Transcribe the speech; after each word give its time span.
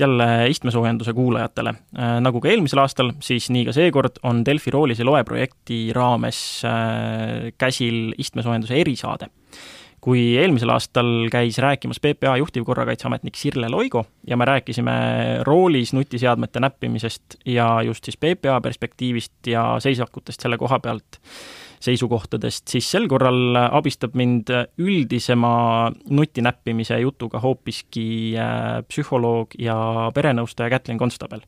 jälle 0.00 0.48
istmesoojenduse 0.50 1.12
kuulajatele. 1.16 1.74
Nagu 2.20 2.40
ka 2.40 2.48
eelmisel 2.50 2.82
aastal, 2.82 3.12
siis 3.20 3.50
nii 3.50 3.66
ka 3.68 3.74
seekord 3.76 4.22
on 4.26 4.44
Delfi 4.46 4.72
roolis 4.74 5.02
ja 5.02 5.06
loe 5.08 5.24
projekti 5.24 5.90
raames 5.96 6.62
käsil 7.58 8.14
istmesoojenduse 8.18 8.80
erisaade 8.80 9.30
kui 10.00 10.20
eelmisel 10.40 10.72
aastal 10.72 11.28
käis 11.32 11.58
rääkimas 11.60 12.00
PPA 12.00 12.36
juhtivkorrakaitseametnik 12.40 13.36
Sirle 13.36 13.68
Loigo 13.68 14.06
ja 14.26 14.36
me 14.36 14.44
rääkisime 14.44 14.92
roolis 15.44 15.92
nutiseadmete 15.92 16.60
näppimisest 16.60 17.36
ja 17.46 17.82
just 17.82 18.04
siis 18.04 18.16
PPA 18.16 18.60
perspektiivist 18.60 19.46
ja 19.46 19.76
seisakutest 19.78 20.40
selle 20.40 20.58
koha 20.58 20.78
pealt, 20.80 21.20
seisukohtadest, 21.80 22.66
siis 22.68 22.90
sel 22.92 23.06
korral 23.08 23.56
abistab 23.62 24.16
mind 24.18 24.52
üldisema 24.80 25.52
nutinäppimise 26.12 27.00
jutuga 27.00 27.40
hoopiski 27.40 28.36
äh, 28.36 28.82
psühholoog 28.88 29.56
ja 29.58 29.76
perenõustaja 30.14 30.70
Kätlin 30.76 31.00
Konstabel. 31.00 31.40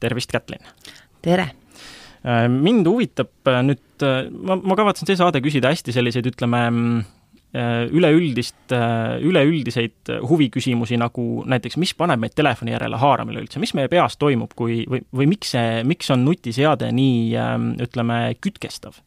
tervist, 0.00 0.32
Kätlin! 0.32 0.64
tere! 1.22 1.50
Äh, 2.24 2.46
mind 2.48 2.88
huvitab 2.88 3.52
äh, 3.52 3.60
nüüd, 3.66 4.06
ma, 4.40 4.56
ma 4.56 4.78
kavatsen 4.78 5.08
see 5.08 5.20
saade 5.20 5.44
küsida 5.44 5.74
hästi 5.74 5.92
selliseid, 5.92 6.32
ütleme, 6.32 6.64
Äh, 7.56 7.86
üleüldist, 7.94 8.72
üleüldiseid 9.22 10.10
huviküsimusi, 10.28 10.98
nagu 11.00 11.44
näiteks, 11.48 11.78
mis 11.80 11.94
paneb 11.96 12.20
meid 12.20 12.34
telefoni 12.36 12.74
järele 12.74 12.98
haaramile 13.00 13.40
üldse, 13.40 13.62
mis 13.62 13.72
meie 13.78 13.88
peas 13.88 14.18
toimub, 14.20 14.50
kui, 14.58 14.82
või, 14.90 15.00
või 15.14 15.28
miks 15.30 15.54
see, 15.54 15.80
miks 15.88 16.10
on 16.12 16.26
nutiseade 16.26 16.90
nii 16.92 17.30
ütleme, 17.86 18.18
kütkestav? 18.44 18.98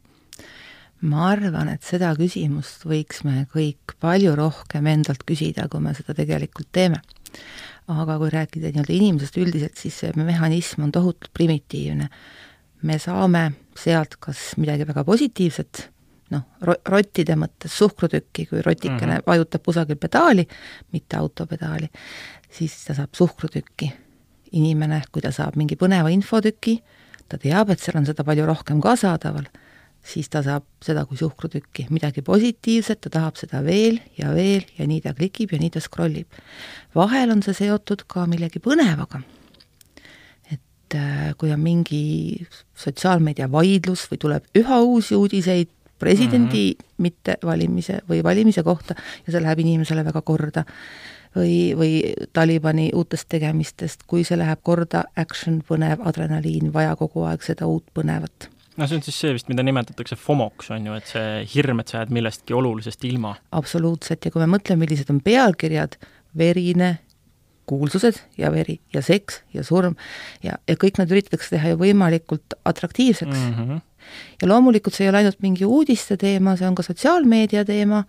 Ma 1.01 1.29
arvan, 1.31 1.69
et 1.71 1.85
seda 1.85 2.11
küsimust 2.17 2.83
võiks 2.87 3.23
me 3.27 3.45
kõik 3.51 3.95
palju 4.03 4.33
rohkem 4.35 4.87
endalt 4.91 5.23
küsida, 5.27 5.69
kui 5.71 5.83
me 5.83 5.93
seda 5.97 6.15
tegelikult 6.17 6.71
teeme. 6.75 7.01
aga 7.89 8.19
kui 8.21 8.29
rääkida 8.29 8.69
nii-öelda 8.69 8.93
inimesest 8.93 9.37
üldiselt, 9.41 9.77
siis 9.77 9.95
see 9.97 10.11
mehhanism 10.15 10.83
on 10.85 10.91
tohutult 10.91 11.31
primitiivne. 11.33 12.09
me 12.81 12.99
saame 12.99 13.53
sealt 13.75 14.15
kas 14.19 14.53
midagi 14.57 14.87
väga 14.87 15.03
positiivset, 15.03 15.89
noh, 16.31 16.43
rottide 16.85 17.35
mõttes 17.35 17.73
suhkrutükki, 17.77 18.45
kui 18.45 18.61
rotikene 18.61 19.13
mm 19.13 19.17
-hmm. 19.17 19.27
vajutab 19.27 19.63
kusagil 19.63 19.95
pedaali, 19.95 20.47
mitte 20.91 21.17
autopedaali, 21.17 21.89
siis 22.51 22.85
ta 22.85 22.93
saab 22.93 23.13
suhkrutükki. 23.13 23.93
inimene, 24.51 25.01
kui 25.11 25.21
ta 25.21 25.31
saab 25.31 25.55
mingi 25.55 25.75
põneva 25.75 26.09
infotüki, 26.09 26.83
ta 27.29 27.37
teab, 27.37 27.69
et 27.69 27.79
seal 27.79 27.97
on 27.97 28.05
seda 28.05 28.23
palju 28.23 28.45
rohkem 28.45 28.81
ka 28.81 28.95
saadaval, 28.95 29.45
siis 30.03 30.29
ta 30.29 30.41
saab 30.43 30.65
seda 30.83 31.05
kui 31.05 31.17
suhkrutükki, 31.17 31.87
midagi 31.89 32.21
positiivset, 32.25 33.01
ta 33.01 33.09
tahab 33.09 33.39
seda 33.39 33.63
veel 33.65 33.99
ja 34.17 34.33
veel 34.35 34.65
ja 34.77 34.87
nii 34.87 35.01
ta 35.05 35.13
klikib 35.17 35.53
ja 35.53 35.59
nii 35.59 35.73
ta 35.75 35.83
scrollib. 35.83 36.27
vahel 36.95 37.31
on 37.31 37.43
see 37.43 37.53
seotud 37.53 38.05
ka 38.07 38.25
millegi 38.25 38.59
põnevaga 38.63 39.21
et 40.89 40.97
äh, 40.97 41.33
kui 41.37 41.51
on 41.53 41.59
mingi 41.59 42.47
sotsiaalmeedia 42.75 43.51
vaidlus 43.51 44.07
või 44.11 44.17
tuleb 44.17 44.47
üha 44.57 44.81
uusi 44.81 45.15
uudiseid 45.15 45.69
presidendi 45.99 46.71
mm 46.71 46.75
-hmm. 46.79 46.95
mittevalimise 46.97 48.01
või 48.09 48.23
valimise 48.23 48.63
kohta 48.63 48.95
ja 49.27 49.31
see 49.31 49.41
läheb 49.41 49.59
inimesele 49.59 50.05
väga 50.05 50.21
korda. 50.21 50.63
või, 51.35 51.75
või 51.77 52.13
Talibani 52.33 52.89
uutest 52.93 53.29
tegemistest, 53.29 54.03
kui 54.07 54.23
see 54.23 54.37
läheb 54.37 54.59
korda, 54.63 55.03
action, 55.15 55.61
põnev, 55.61 56.01
adrenaliin, 56.01 56.73
vaja 56.73 56.95
kogu 56.95 57.21
aeg 57.23 57.43
seda 57.45 57.67
uut 57.67 57.85
põnevat 57.93 58.49
no 58.79 58.87
see 58.87 58.99
on 58.99 59.03
siis 59.05 59.19
see 59.21 59.35
vist, 59.35 59.51
mida 59.51 59.65
nimetatakse 59.65 60.17
FOMO-ks, 60.19 60.71
on 60.75 60.87
ju, 60.89 60.95
et 60.99 61.11
see 61.11 61.43
hirm, 61.53 61.83
et 61.83 61.91
sa 61.91 62.01
jääd 62.01 62.15
millestki 62.15 62.55
olulisest 62.55 63.03
ilma. 63.09 63.35
absoluutselt, 63.55 64.25
ja 64.25 64.33
kui 64.33 64.43
me 64.43 64.49
mõtleme, 64.55 64.85
millised 64.85 65.11
on 65.13 65.21
pealkirjad, 65.25 65.99
verine, 66.37 66.97
kuulsused 67.69 68.17
ja 68.39 68.49
veri 68.49 68.79
ja 68.93 69.01
seks 69.05 69.43
ja 69.53 69.61
surm 69.65 69.93
ja, 70.41 70.55
ja 70.65 70.75
kõik 70.79 70.97
need 70.97 71.11
üritatakse 71.13 71.51
teha 71.53 71.75
ju 71.75 71.77
võimalikult 71.83 72.55
atraktiivseks 72.65 73.37
mm. 73.37 73.53
-hmm 73.53 73.85
ja 74.41 74.47
loomulikult 74.47 74.95
see 74.95 75.05
ei 75.05 75.11
ole 75.11 75.23
ainult 75.23 75.41
mingi 75.43 75.67
uudiste 75.67 76.17
teema, 76.17 76.55
see 76.57 76.67
on 76.69 76.77
ka 76.77 76.85
sotsiaalmeedia 76.85 77.65
teema, 77.67 78.03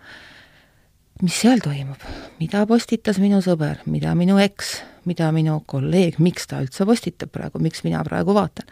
mis 1.25 1.37
seal 1.43 1.61
toimub, 1.65 2.01
mida 2.41 2.65
postitas 2.69 3.21
minu 3.23 3.41
sõber, 3.45 3.83
mida 3.91 4.13
minu 4.19 4.39
eks, 4.43 4.79
mida 5.09 5.31
minu 5.35 5.59
kolleeg, 5.69 6.19
miks 6.23 6.49
ta 6.51 6.61
üldse 6.65 6.87
postitab 6.89 7.33
praegu, 7.35 7.61
miks 7.63 7.85
mina 7.87 8.03
praegu 8.07 8.35
vaatan. 8.37 8.69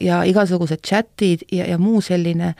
ja 0.00 0.22
igasugused 0.28 0.82
chatid 0.84 1.46
ja, 1.52 1.66
ja 1.66 1.78
muu 1.78 2.00
selline. 2.00 2.54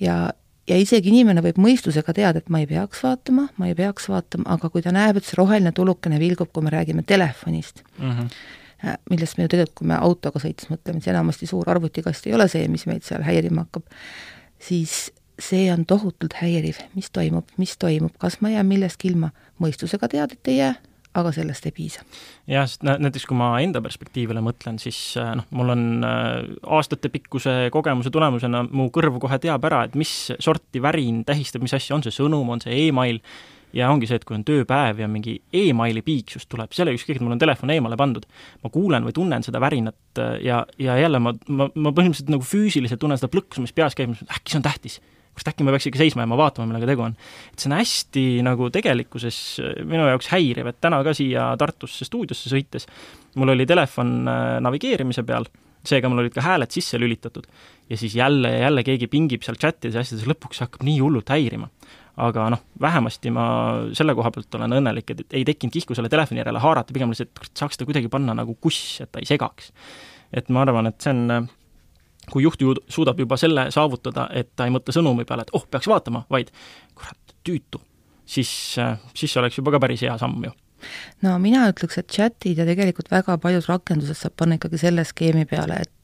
Ja, 0.00 0.32
ja 0.68 0.78
isegi 0.78 1.12
inimene 1.12 1.42
võib 1.44 1.60
mõistusega 1.62 2.14
teada, 2.16 2.40
et 2.42 2.48
ma 2.50 2.62
ei 2.62 2.66
peaks 2.66 3.02
vaatama, 3.04 3.48
ma 3.56 3.68
ei 3.68 3.76
peaks 3.78 4.08
vaatama, 4.10 4.48
aga 4.56 4.70
kui 4.72 4.82
ta 4.82 4.92
näeb, 4.94 5.18
et 5.18 5.28
see 5.28 5.38
roheline 5.38 5.72
tulukene 5.76 6.18
vilgub, 6.22 6.50
kui 6.52 6.64
me 6.64 6.74
räägime 6.74 7.06
telefonist 7.06 7.84
mm, 7.98 8.10
-hmm 8.10 8.34
millest 9.10 9.38
me 9.38 9.44
ju 9.44 9.48
tegelikult, 9.52 9.76
kui 9.78 9.86
me 9.86 9.94
autoga 9.94 10.40
sõites 10.42 10.66
mõtleme, 10.70 10.98
siis 10.98 11.12
enamasti 11.12 11.46
suur 11.46 11.68
arvutikast 11.70 12.26
ei 12.26 12.34
ole 12.34 12.48
see, 12.50 12.66
mis 12.68 12.86
meid 12.90 13.04
seal 13.06 13.22
häirima 13.22 13.62
hakkab, 13.62 13.84
siis 14.58 15.12
see 15.40 15.66
on 15.72 15.86
tohutult 15.88 16.36
häiriv, 16.40 16.80
mis 16.94 17.10
toimub, 17.10 17.48
mis 17.60 17.76
toimub, 17.80 18.14
kas 18.20 18.40
ma 18.40 18.52
jään 18.52 18.68
millestki 18.68 19.12
ilma, 19.12 19.32
mõistusega 19.62 20.08
tead, 20.12 20.34
et 20.36 20.50
ei 20.52 20.58
jää, 20.58 20.74
aga 21.18 21.32
sellest 21.32 21.66
ei 21.68 21.74
piisa. 21.76 22.04
jah, 22.48 22.68
sest 22.68 22.84
näiteks 22.84 23.26
kui 23.28 23.36
ma 23.36 23.54
enda 23.60 23.82
perspektiivile 23.84 24.42
mõtlen, 24.44 24.78
siis 24.82 24.98
äh, 25.20 25.34
noh, 25.38 25.48
mul 25.50 25.74
on 25.74 25.86
äh, 26.08 26.36
aastatepikkuse 26.78 27.72
kogemuse 27.72 28.12
tulemusena 28.12 28.64
mu 28.70 28.88
kõrv 28.94 29.18
kohe 29.22 29.40
teab 29.42 29.64
ära, 29.68 29.84
et 29.88 29.98
mis 29.98 30.32
sorti 30.40 30.82
värin 30.82 31.24
tähistab 31.28 31.64
mis 31.64 31.74
asja, 31.76 31.96
on. 31.96 32.04
See 32.04 32.14
sõnum, 32.14 32.48
on 32.52 32.64
see 32.64 32.86
email, 32.88 33.20
ja 33.76 33.88
ongi 33.92 34.08
see, 34.08 34.18
et 34.20 34.26
kui 34.28 34.36
on 34.36 34.44
tööpäev 34.46 35.00
ja 35.02 35.08
mingi 35.10 35.38
emaili 35.56 36.02
piiksus 36.04 36.46
tuleb, 36.50 36.72
ole 36.84 36.94
ükskõik, 36.96 37.18
et 37.18 37.24
mul 37.24 37.36
on 37.36 37.42
telefon 37.42 37.72
eemale 37.74 37.96
pandud, 38.00 38.26
ma 38.64 38.72
kuulen 38.72 39.06
või 39.06 39.16
tunnen 39.16 39.44
seda 39.44 39.60
värinat 39.62 40.20
äh, 40.20 40.36
ja, 40.46 40.62
ja 40.80 40.98
jälle 41.00 41.22
ma, 41.22 41.34
ma, 41.48 41.68
ma 41.74 41.94
põhimõtteliselt 41.94 42.32
nagu 42.32 42.46
füüsiliselt 42.46 43.00
tunnen 43.02 43.20
seda 43.20 43.32
plõksu, 43.32 43.64
mis 43.64 43.74
peas 43.76 43.96
käib, 43.98 44.14
äkki 44.28 44.54
see 44.54 44.60
on 44.60 44.68
tähtis. 44.68 45.00
Kas 45.32 45.48
äkki 45.48 45.64
ma 45.64 45.72
peaks 45.74 45.88
ikka 45.88 46.02
seisma 46.02 46.26
jääma, 46.26 46.38
vaatama, 46.40 46.68
millega 46.70 46.90
tegu 46.92 47.06
on. 47.06 47.16
et 47.52 47.62
see 47.62 47.70
on 47.70 47.76
hästi 47.78 48.24
nagu 48.46 48.68
tegelikkuses 48.74 49.38
äh, 49.62 49.74
minu 49.88 50.06
jaoks 50.10 50.30
häiriv, 50.34 50.70
et 50.72 50.80
täna 50.80 51.02
ka 51.06 51.14
siia 51.16 51.52
Tartusse 51.60 52.08
stuudiosse 52.08 52.52
sõites 52.52 52.88
mul 53.40 53.54
oli 53.54 53.66
telefon 53.68 54.22
äh, 54.28 54.58
navigeerimise 54.64 55.24
peal, 55.28 55.48
seega 55.86 56.10
mul 56.10 56.22
olid 56.22 56.36
ka 56.36 56.44
hääled 56.44 56.70
sisse 56.74 57.00
lülitatud. 57.00 57.46
ja 57.90 57.96
siis 57.96 58.14
jälle 58.14 58.50
ja 58.52 58.68
jälle 58.68 58.84
keegi 58.84 59.06
pingib 59.06 59.42
seal 59.42 59.56
chatides 59.56 59.94
ja 59.94 60.04
asjades, 60.04 60.28
lõpuks 60.28 60.62
hakkab 60.64 60.84
nii 60.86 61.00
hullult 61.00 61.28
häirima 61.32 61.68
aga 62.20 62.48
noh, 62.52 62.60
vähemasti 62.80 63.30
ma 63.32 63.44
selle 63.96 64.14
koha 64.14 64.30
pealt 64.34 64.58
olen 64.58 64.76
õnnelik, 64.78 65.14
et 65.14 65.36
ei 65.38 65.46
tekkinud 65.48 65.72
kihku 65.72 65.96
selle 65.96 66.10
telefoni 66.12 66.42
järele 66.42 66.60
haarata, 66.60 66.92
pigem 66.92 67.12
lihtsalt, 67.12 67.40
saaks 67.56 67.80
ta 67.80 67.88
kuidagi 67.88 68.10
panna 68.12 68.34
nagu 68.36 68.56
kuss, 68.60 69.00
et 69.00 69.12
ta 69.12 69.22
ei 69.22 69.28
segaks. 69.28 69.72
et 70.32 70.48
ma 70.48 70.62
arvan, 70.64 70.88
et 70.88 71.00
see 71.00 71.12
on, 71.12 71.48
kui 72.30 72.44
juht 72.44 72.60
ju 72.62 72.74
suudab 72.88 73.18
juba 73.20 73.36
selle 73.40 73.68
saavutada, 73.74 74.28
et 74.32 74.52
ta 74.56 74.66
ei 74.66 74.74
mõtle 74.74 74.94
sõnumi 74.94 75.26
peale, 75.28 75.46
et 75.46 75.54
oh, 75.56 75.64
peaks 75.70 75.88
vaatama, 75.90 76.24
vaid 76.30 76.52
kurat, 76.94 77.36
tüütu, 77.46 77.80
siis, 78.24 78.50
siis 79.14 79.26
see 79.26 79.40
oleks 79.40 79.58
juba 79.58 79.74
ka 79.74 79.82
päris 79.82 80.04
hea 80.06 80.14
samm 80.20 80.44
ju. 80.46 80.52
No 81.22 81.36
mina 81.38 81.68
ütleks, 81.70 82.00
et 82.00 82.10
chatid 82.10 82.58
ja 82.58 82.66
tegelikult 82.66 83.10
väga 83.12 83.36
paljud 83.42 83.66
rakendused 83.68 84.18
saab 84.18 84.34
panna 84.38 84.58
ikkagi 84.58 84.80
selle 84.82 85.04
skeemi 85.06 85.44
peale, 85.50 85.78
et 85.86 86.01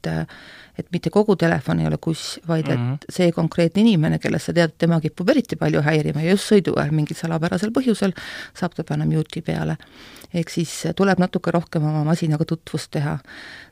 et 0.79 0.87
mitte 0.95 1.11
kogu 1.11 1.35
telefon 1.39 1.81
ei 1.83 1.89
ole 1.89 1.99
kuss, 2.01 2.39
vaid 2.49 2.69
mm 2.69 2.77
-hmm. 2.77 2.95
et 2.95 3.15
see 3.15 3.33
konkreetne 3.33 3.83
inimene, 3.83 4.19
kellest 4.19 4.47
sa 4.47 4.53
tead, 4.53 4.71
et 4.71 4.79
tema 4.79 5.01
kipub 5.01 5.29
eriti 5.29 5.57
palju 5.57 5.83
häirima 5.83 6.23
ja 6.23 6.31
just 6.31 6.53
sõidu 6.53 6.77
ajal 6.79 6.95
mingil 6.95 7.17
salapärasel 7.19 7.73
põhjusel, 7.75 8.15
saab 8.55 8.75
ta 8.75 8.85
panna 8.85 9.07
mute'i 9.07 9.43
peale. 9.43 9.77
ehk 10.35 10.51
siis 10.51 10.85
tuleb 10.97 11.19
natuke 11.19 11.51
rohkem 11.51 11.85
oma 11.85 12.05
masinaga 12.05 12.45
tutvust 12.45 12.91
teha. 12.91 13.19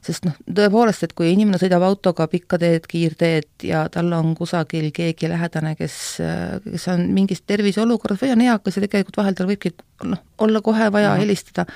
sest 0.00 0.25
noh, 0.25 0.32
tõepoolest, 0.50 1.03
et 1.03 1.12
kui 1.12 1.32
inimene 1.32 1.59
sõidab 1.59 1.82
autoga 1.82 2.26
pikka 2.26 2.58
teed, 2.58 2.87
kiirteed 2.88 3.62
ja 3.62 3.88
tal 3.88 4.12
on 4.12 4.34
kusagil 4.34 4.90
keegi 4.93 5.29
lähedane, 5.29 5.76
kes, 5.76 6.19
kes 6.64 6.88
on 6.88 7.12
mingis 7.12 7.43
terviseolukorras 7.43 8.22
või 8.22 8.32
on 8.32 8.40
eakas 8.40 8.76
ja 8.76 8.82
tegelikult 8.82 9.17
vahel 9.17 9.34
tal 9.34 9.46
võibki 9.46 9.75
noh, 10.05 10.19
olla 10.38 10.61
kohe 10.61 10.93
vaja 10.93 11.11
mm 11.11 11.14
-hmm. 11.14 11.20
helistada, 11.20 11.67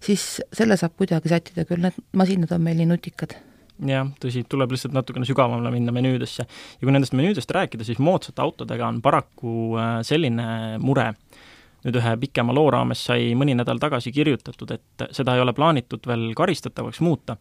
siis 0.00 0.42
selle 0.52 0.76
saab 0.76 0.96
kuidagi 0.96 1.28
sättida, 1.28 1.64
küll 1.64 1.82
need 1.82 1.94
masinad 2.12 2.52
on 2.52 2.62
meil 2.62 2.76
nii 2.76 2.86
nutikad 2.86 3.47
jah, 3.86 4.08
tõsi, 4.20 4.44
tuleb 4.48 4.72
lihtsalt 4.74 4.96
natukene 4.96 5.28
sügavamale 5.28 5.72
minna 5.74 5.94
menüüdesse. 5.94 6.46
ja 6.46 6.86
kui 6.86 6.94
nendest 6.94 7.14
menüüdest 7.16 7.50
rääkida, 7.54 7.86
siis 7.86 8.00
moodsate 8.02 8.42
autodega 8.42 8.88
on 8.88 9.02
paraku 9.02 9.76
äh, 9.78 9.98
selline 10.06 10.78
mure, 10.82 11.12
nüüd 11.86 11.98
ühe 12.00 12.14
pikema 12.24 12.54
loo 12.54 12.70
raames 12.74 13.04
sai 13.06 13.34
mõni 13.38 13.54
nädal 13.54 13.78
tagasi 13.78 14.10
kirjutatud, 14.14 14.72
et 14.74 15.04
seda 15.14 15.36
ei 15.36 15.42
ole 15.44 15.54
plaanitud 15.54 16.08
veel 16.10 16.32
karistatavaks 16.38 16.98
muuta, 17.06 17.36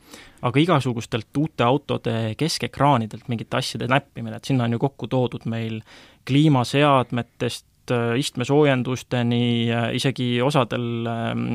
aga 0.46 0.62
igasugustelt 0.62 1.42
uute 1.42 1.66
autode 1.66 2.36
keskekraanidelt 2.38 3.32
mingite 3.34 3.58
asjade 3.58 3.90
näppimine, 3.90 4.38
et 4.38 4.46
sinna 4.46 4.68
on 4.68 4.78
ju 4.78 4.84
kokku 4.86 5.10
toodud 5.10 5.50
meil 5.50 5.82
kliimaseadmetest 6.28 7.66
istmesoojendusteni, 7.92 9.44
äh, 9.72 9.88
isegi 9.98 10.36
osadel 10.44 11.08
ähm, 11.12 11.46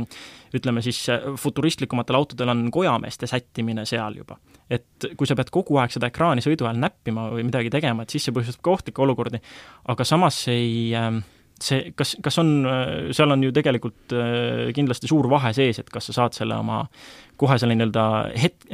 ütleme 0.52 0.82
siis 0.84 1.06
futuristlikumatel 1.40 2.18
autodel 2.18 2.52
on 2.52 2.66
kojameeste 2.72 3.26
sättimine 3.26 3.86
seal 3.88 4.18
juba. 4.20 4.36
Et 4.70 5.06
kui 5.16 5.28
sa 5.28 5.36
pead 5.38 5.52
kogu 5.52 5.78
aeg 5.80 5.94
seda 5.94 6.10
ekraani 6.12 6.44
sõidu 6.44 6.68
ajal 6.68 6.80
näppima 6.82 7.30
või 7.32 7.46
midagi 7.48 7.72
tegema, 7.72 8.04
et 8.04 8.12
siis 8.12 8.28
see 8.28 8.36
põhjustab 8.36 8.64
ka 8.64 8.74
ohtlikke 8.76 9.04
olukordi, 9.04 9.40
aga 9.92 10.06
samas 10.08 10.42
ei, 10.52 10.92
ähm, 10.98 11.22
see, 11.62 11.92
kas, 11.98 12.16
kas 12.22 12.38
on, 12.42 12.52
seal 13.14 13.34
on 13.34 13.42
ju 13.46 13.52
tegelikult 13.54 14.14
kindlasti 14.76 15.10
suur 15.10 15.28
vahe 15.30 15.52
sees, 15.56 15.80
et 15.82 15.90
kas 15.92 16.10
sa 16.10 16.16
saad 16.20 16.36
selle 16.36 16.58
oma 16.58 16.82
kohe 17.42 17.56
selle 17.58 17.74
nii-öelda 17.78 18.04
het-, 18.38 18.66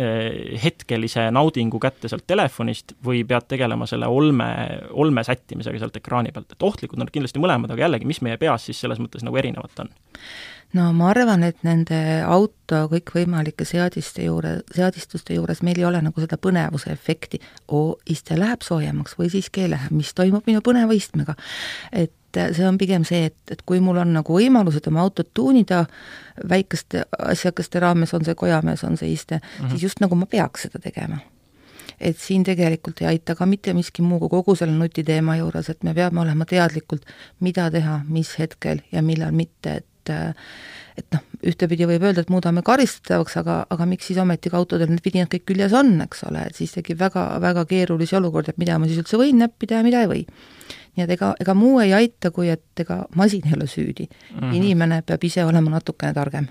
hetkelise 0.62 1.28
naudingu 1.34 1.80
kätte 1.82 2.10
sealt 2.10 2.26
telefonist 2.28 2.94
või 3.04 3.22
pead 3.28 3.48
tegelema 3.48 3.88
selle 3.88 4.10
olme, 4.12 4.50
olme 4.92 5.24
sättimisega 5.24 5.80
sealt 5.80 5.96
ekraani 6.00 6.34
pealt, 6.34 6.52
et 6.52 6.68
ohtlikud 6.68 7.00
on 7.00 7.10
kindlasti 7.12 7.42
mõlemad, 7.42 7.72
aga 7.72 7.86
jällegi, 7.86 8.08
mis 8.08 8.22
meie 8.24 8.40
peas 8.40 8.68
siis 8.68 8.80
selles 8.84 9.00
mõttes 9.02 9.24
nagu 9.26 9.40
erinevat 9.40 9.84
on? 9.84 9.92
no 10.76 10.90
ma 10.92 11.08
arvan, 11.12 11.44
et 11.46 11.62
nende 11.64 11.98
auto 12.26 12.82
kõikvõimalike 12.92 13.64
seadiste 13.68 14.26
juure, 14.26 14.58
seadistuste 14.74 15.38
juures 15.38 15.62
meil 15.64 15.80
ei 15.80 15.86
ole 15.88 16.02
nagu 16.04 16.20
seda 16.20 16.36
põnevuse 16.40 16.92
efekti, 16.92 17.40
oo, 17.72 17.96
iste 18.10 18.36
läheb 18.38 18.64
soojemaks 18.66 19.16
või 19.20 19.30
siiski 19.32 19.64
ei 19.64 19.72
lähe, 19.72 19.88
mis 19.94 20.12
toimub 20.16 20.48
minu 20.48 20.60
põneva 20.64 20.96
istmega. 20.96 21.38
et 21.92 22.12
see 22.36 22.66
on 22.68 22.78
pigem 22.78 23.04
see, 23.08 23.30
et, 23.30 23.38
et 23.50 23.62
kui 23.66 23.80
mul 23.80 23.98
on 24.02 24.12
nagu 24.18 24.36
võimalused 24.36 24.86
oma 24.90 25.04
autot 25.06 25.30
tuunida 25.34 25.84
väikeste 26.48 27.06
asjakeste 27.18 27.80
raames, 27.80 28.14
on 28.14 28.26
see 28.26 28.36
kojamees, 28.38 28.84
on 28.84 28.96
see 29.00 29.12
iste 29.12 29.38
mm, 29.38 29.48
-hmm. 29.48 29.70
siis 29.70 29.82
just 29.82 30.00
nagu 30.04 30.14
ma 30.14 30.26
peaks 30.26 30.68
seda 30.68 30.78
tegema 30.78 31.18
et 32.00 32.18
siin 32.18 32.44
tegelikult 32.46 33.00
ei 33.02 33.06
aita 33.06 33.34
ka 33.34 33.46
mitte 33.46 33.74
miski 33.74 34.02
muu 34.02 34.18
kui 34.22 34.28
kogu 34.28 34.54
selle 34.54 34.72
nutiteema 34.72 35.36
juures, 35.36 35.68
et 35.68 35.82
me 35.82 35.94
peame 35.94 36.20
olema 36.20 36.44
teadlikult, 36.44 37.06
mida 37.40 37.70
teha, 37.70 38.00
mis 38.08 38.38
hetkel 38.38 38.82
ja 38.92 39.02
millal 39.02 39.32
mitte, 39.32 39.80
et 39.82 39.86
et 40.98 41.06
noh, 41.14 41.22
ühtepidi 41.46 41.86
võib 41.86 42.02
öelda, 42.08 42.24
et 42.24 42.30
muudame 42.32 42.62
karistatavaks, 42.66 43.36
aga, 43.42 43.58
aga 43.70 43.86
miks 43.86 44.08
siis 44.08 44.18
ometigi 44.18 44.56
autodel 44.56 44.90
need 44.90 45.04
vidinad 45.04 45.30
kõik 45.30 45.44
küljes 45.50 45.74
on, 45.76 45.92
eks 46.04 46.24
ole, 46.26 46.46
et 46.48 46.58
siis 46.58 46.72
tekib 46.74 46.98
väga, 46.98 47.24
väga 47.44 47.64
keerulisi 47.70 48.16
olukordi, 48.18 48.54
et 48.54 48.58
mida 48.58 48.78
ma 48.80 48.88
siis 48.88 49.02
üldse 49.02 49.20
võin 49.20 49.38
näppida 49.38 49.78
ja 49.78 49.86
mida 49.86 50.02
ei 50.02 50.10
või. 50.10 50.24
Nii 50.98 51.06
et 51.06 51.16
ega, 51.16 51.32
ega 51.40 51.54
muu 51.54 51.78
ei 51.84 51.94
aita, 51.96 52.32
kui 52.34 52.50
et 52.52 52.84
ega 52.84 53.04
masin 53.16 53.46
ei 53.46 53.56
ole 53.56 53.66
süüdi 53.70 54.08
mm. 54.08 54.38
-hmm. 54.38 54.56
inimene 54.62 55.02
peab 55.06 55.24
ise 55.24 55.44
olema 55.44 55.78
natukene 55.78 56.14
targem 56.14 56.48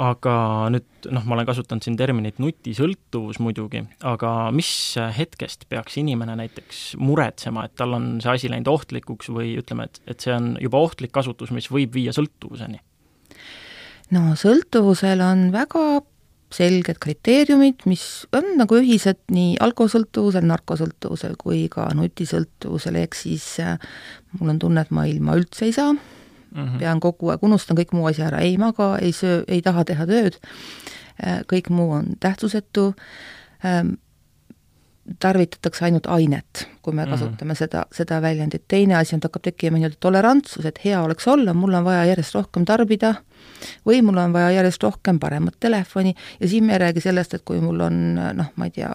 aga 0.00 0.34
nüüd 0.72 1.08
noh, 1.12 1.24
ma 1.28 1.36
olen 1.36 1.48
kasutanud 1.48 1.84
siin 1.84 1.96
terminit 2.00 2.38
nutisõltuvus 2.40 3.40
muidugi, 3.44 3.82
aga 4.08 4.50
mis 4.54 4.70
hetkest 5.18 5.66
peaks 5.68 5.98
inimene 6.00 6.36
näiteks 6.40 6.80
muretsema, 7.00 7.66
et 7.68 7.74
tal 7.76 7.98
on 7.98 8.14
see 8.24 8.32
asi 8.32 8.52
läinud 8.52 8.70
ohtlikuks 8.72 9.28
või 9.34 9.52
ütleme, 9.60 9.88
et, 9.90 10.00
et 10.08 10.24
see 10.24 10.32
on 10.34 10.54
juba 10.62 10.80
ohtlik 10.80 11.12
kasutus, 11.12 11.52
mis 11.52 11.68
võib 11.72 11.92
viia 11.98 12.14
sõltuvuseni? 12.16 12.80
no 14.16 14.32
sõltuvusel 14.38 15.20
on 15.24 15.50
väga 15.52 15.84
selged 16.52 16.98
kriteeriumid, 17.02 17.86
mis 17.88 18.04
on 18.36 18.54
nagu 18.60 18.76
ühised 18.80 19.20
nii 19.32 19.56
alkoholsõltuvusel, 19.64 20.44
narkosõltuvusel 20.48 21.36
kui 21.40 21.64
ka 21.72 21.88
nutisõltuvusel, 21.96 22.98
ehk 23.02 23.16
siis 23.18 23.46
äh, 23.62 23.78
mul 24.38 24.54
on 24.54 24.60
tunne, 24.62 24.84
et 24.84 24.92
ma 24.94 25.06
ilma 25.08 25.36
üldse 25.40 25.66
ei 25.68 25.74
saa 25.76 25.92
mm, 25.92 25.98
-hmm. 26.54 26.78
pean 26.78 27.00
kogu 27.00 27.32
aeg, 27.32 27.42
unustan 27.42 27.78
kõik 27.78 27.94
muu 27.96 28.06
asja 28.10 28.28
ära, 28.30 28.44
ei 28.44 28.56
maga, 28.60 28.96
ei 29.00 29.12
söö, 29.16 29.42
ei 29.48 29.62
taha 29.62 29.84
teha 29.84 30.06
tööd, 30.06 30.38
äh, 31.24 31.42
kõik 31.52 31.70
muu 31.70 31.90
on 31.98 32.16
tähtsusetu, 32.20 32.92
ähm, 33.64 33.96
tarvitatakse 35.18 35.84
ainult 35.84 36.06
ainet, 36.06 36.68
kui 36.82 36.94
me 36.94 37.02
mhm. 37.02 37.10
kasutame 37.10 37.44
mm 37.44 37.50
-hmm. 37.50 37.58
seda, 37.58 37.86
seda 37.92 38.22
väljendit, 38.22 38.64
teine 38.68 38.96
asi 38.96 39.14
on, 39.14 39.18
et 39.18 39.24
hakkab 39.24 39.42
tekkima 39.42 39.78
nii-öelda 39.78 39.96
tolerantsus, 40.00 40.66
et 40.66 40.78
hea 40.84 41.02
oleks 41.02 41.28
olla, 41.28 41.54
mul 41.54 41.74
on 41.74 41.84
vaja 41.84 42.04
järjest 42.04 42.34
rohkem 42.34 42.64
tarbida, 42.64 43.14
või 43.86 44.02
mul 44.02 44.18
on 44.18 44.32
vaja 44.34 44.50
järjest 44.56 44.82
rohkem 44.82 45.18
paremat 45.22 45.56
telefoni 45.60 46.14
ja 46.40 46.48
siin 46.48 46.64
me 46.66 46.76
ei 46.76 46.82
räägi 46.82 47.02
sellest, 47.04 47.34
et 47.34 47.44
kui 47.44 47.60
mul 47.62 47.80
on 47.86 47.98
noh, 48.16 48.50
ma 48.56 48.68
ei 48.68 48.74
tea, 48.74 48.90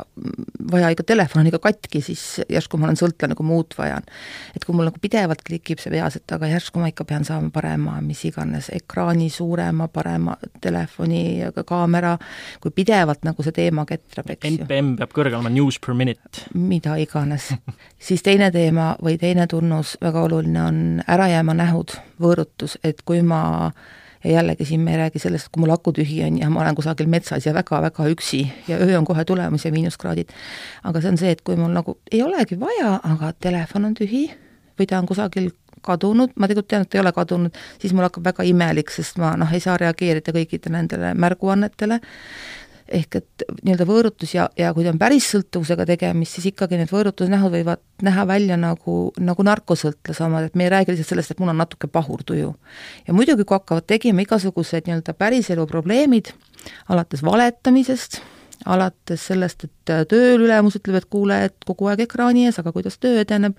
vaja 0.72 0.92
ikka 0.94 1.06
telefon 1.08 1.42
on 1.42 1.52
ikka 1.52 1.62
katki, 1.68 2.02
siis 2.02 2.24
järsku 2.50 2.80
ma 2.80 2.90
olen 2.90 3.00
sõltlane, 3.00 3.36
kui 3.38 3.48
ma 3.48 3.58
uut 3.58 3.76
vajan. 3.78 4.08
et 4.56 4.66
kui 4.66 4.76
mul 4.76 4.90
nagu 4.90 5.02
pidevalt 5.02 5.44
klikib 5.48 5.82
see 5.84 5.94
peas, 5.94 6.20
et 6.20 6.36
aga 6.36 6.50
järsku 6.52 6.82
ma 6.82 6.92
ikka 6.92 7.06
pean 7.08 7.26
saama 7.28 7.52
parema, 7.54 8.00
mis 8.02 8.24
iganes, 8.28 8.70
ekraani 8.76 9.30
suurema, 9.34 9.88
parema 9.88 10.38
telefoni, 10.62 11.24
kaamera, 11.68 12.18
kui 12.62 12.72
pidevalt 12.72 13.24
nagu 13.28 13.44
see 13.44 13.56
teema 13.56 13.86
ketrab, 13.88 14.32
eks 14.36 14.50
ju. 14.50 14.64
NPM 14.64 14.96
peab 15.00 15.16
kõrgem 15.16 15.40
olema, 15.40 15.54
news 15.54 15.80
per 15.80 15.96
minute. 15.98 16.48
mida 16.54 16.98
iganes 17.00 17.52
siis 18.00 18.24
teine 18.24 18.50
teema 18.52 18.96
või 19.04 19.18
teine 19.20 19.48
tunnus, 19.48 19.98
väga 20.02 20.24
oluline 20.28 20.64
on 20.64 20.82
ära 21.08 21.28
jääma 21.32 21.56
nähud, 21.58 21.96
võõrutus, 22.22 22.78
et 22.84 23.02
kui 23.06 23.22
ma 23.26 23.72
ja 24.28 24.40
jällegi 24.40 24.66
siin 24.66 24.82
me 24.84 24.92
ei 24.92 24.98
räägi 24.98 25.20
sellest, 25.24 25.50
kui 25.52 25.62
mul 25.64 25.72
aku 25.74 25.94
tühi 25.96 26.20
on 26.26 26.40
ja 26.42 26.50
ma 26.52 26.62
olen 26.62 26.76
kusagil 26.76 27.08
metsas 27.08 27.46
ja 27.46 27.54
väga-väga 27.56 28.10
üksi 28.12 28.42
ja 28.68 28.78
öö 28.84 28.98
on 28.98 29.06
kohe 29.06 29.26
tulemas 29.26 29.66
ja 29.66 29.72
miinuskraadid. 29.72 30.34
aga 30.84 31.02
see 31.02 31.12
on 31.12 31.18
see, 31.18 31.32
et 31.32 31.42
kui 31.42 31.56
mul 31.56 31.72
nagu 31.72 31.98
ei 32.12 32.22
olegi 32.24 32.60
vaja, 32.60 33.00
aga 33.04 33.32
telefon 33.40 33.86
on 33.86 33.96
tühi 33.96 34.28
või 34.80 34.88
ta 34.90 35.00
on 35.00 35.08
kusagil 35.08 35.50
kadunud, 35.82 36.34
ma 36.36 36.48
tegelikult 36.48 36.68
tean, 36.74 36.86
et 36.86 36.96
ei 36.96 37.02
ole 37.02 37.14
kadunud, 37.16 37.58
siis 37.82 37.94
mul 37.94 38.08
hakkab 38.08 38.26
väga 38.32 38.46
imelik, 38.50 38.92
sest 38.92 39.20
ma 39.22 39.36
noh, 39.40 39.52
ei 39.54 39.64
saa 39.64 39.78
reageerida 39.80 40.34
kõikidele 40.36 40.76
nendele 40.76 41.14
märguannetele, 41.14 42.00
ehk 42.88 43.18
et 43.20 43.46
nii-öelda 43.64 43.88
võõrutus 43.88 44.34
ja, 44.36 44.48
ja 44.58 44.72
kui 44.76 44.88
on 44.90 45.00
päris 45.00 45.28
sõltuvusega 45.34 45.86
tegemist, 45.90 46.38
siis 46.38 46.50
ikkagi 46.52 46.80
need 46.80 46.92
võõrutusnähud 46.92 47.54
võivad 47.54 47.84
näha 48.06 48.24
välja 48.30 48.58
nagu, 48.60 48.98
nagu 49.20 49.46
narkosõltlase 49.48 50.26
omad, 50.26 50.48
et 50.48 50.56
me 50.56 50.68
ei 50.68 50.74
räägi 50.74 50.94
lihtsalt 50.94 51.14
sellest, 51.14 51.36
et 51.36 51.44
mul 51.44 51.52
on 51.54 51.62
natuke 51.64 51.90
pahur 51.92 52.24
tuju. 52.28 52.54
ja 53.08 53.18
muidugi, 53.18 53.44
kui 53.44 53.58
hakkavad 53.58 53.88
tegema 53.90 54.24
igasugused 54.24 54.88
nii-öelda 54.88 55.16
päriselu 55.18 55.68
probleemid, 55.68 56.32
alates 56.90 57.24
valetamisest, 57.26 58.22
alates 58.66 59.28
sellest, 59.30 59.68
et 59.68 59.94
tööl 60.10 60.44
ülemus 60.48 60.80
ütleb, 60.80 61.02
et 61.02 61.10
kuule, 61.12 61.38
et 61.50 61.68
kogu 61.68 61.92
aeg 61.92 62.08
ekraani 62.08 62.48
ees, 62.48 62.60
aga 62.60 62.74
kuidas 62.76 62.98
töö 63.02 63.22
edeneb, 63.22 63.58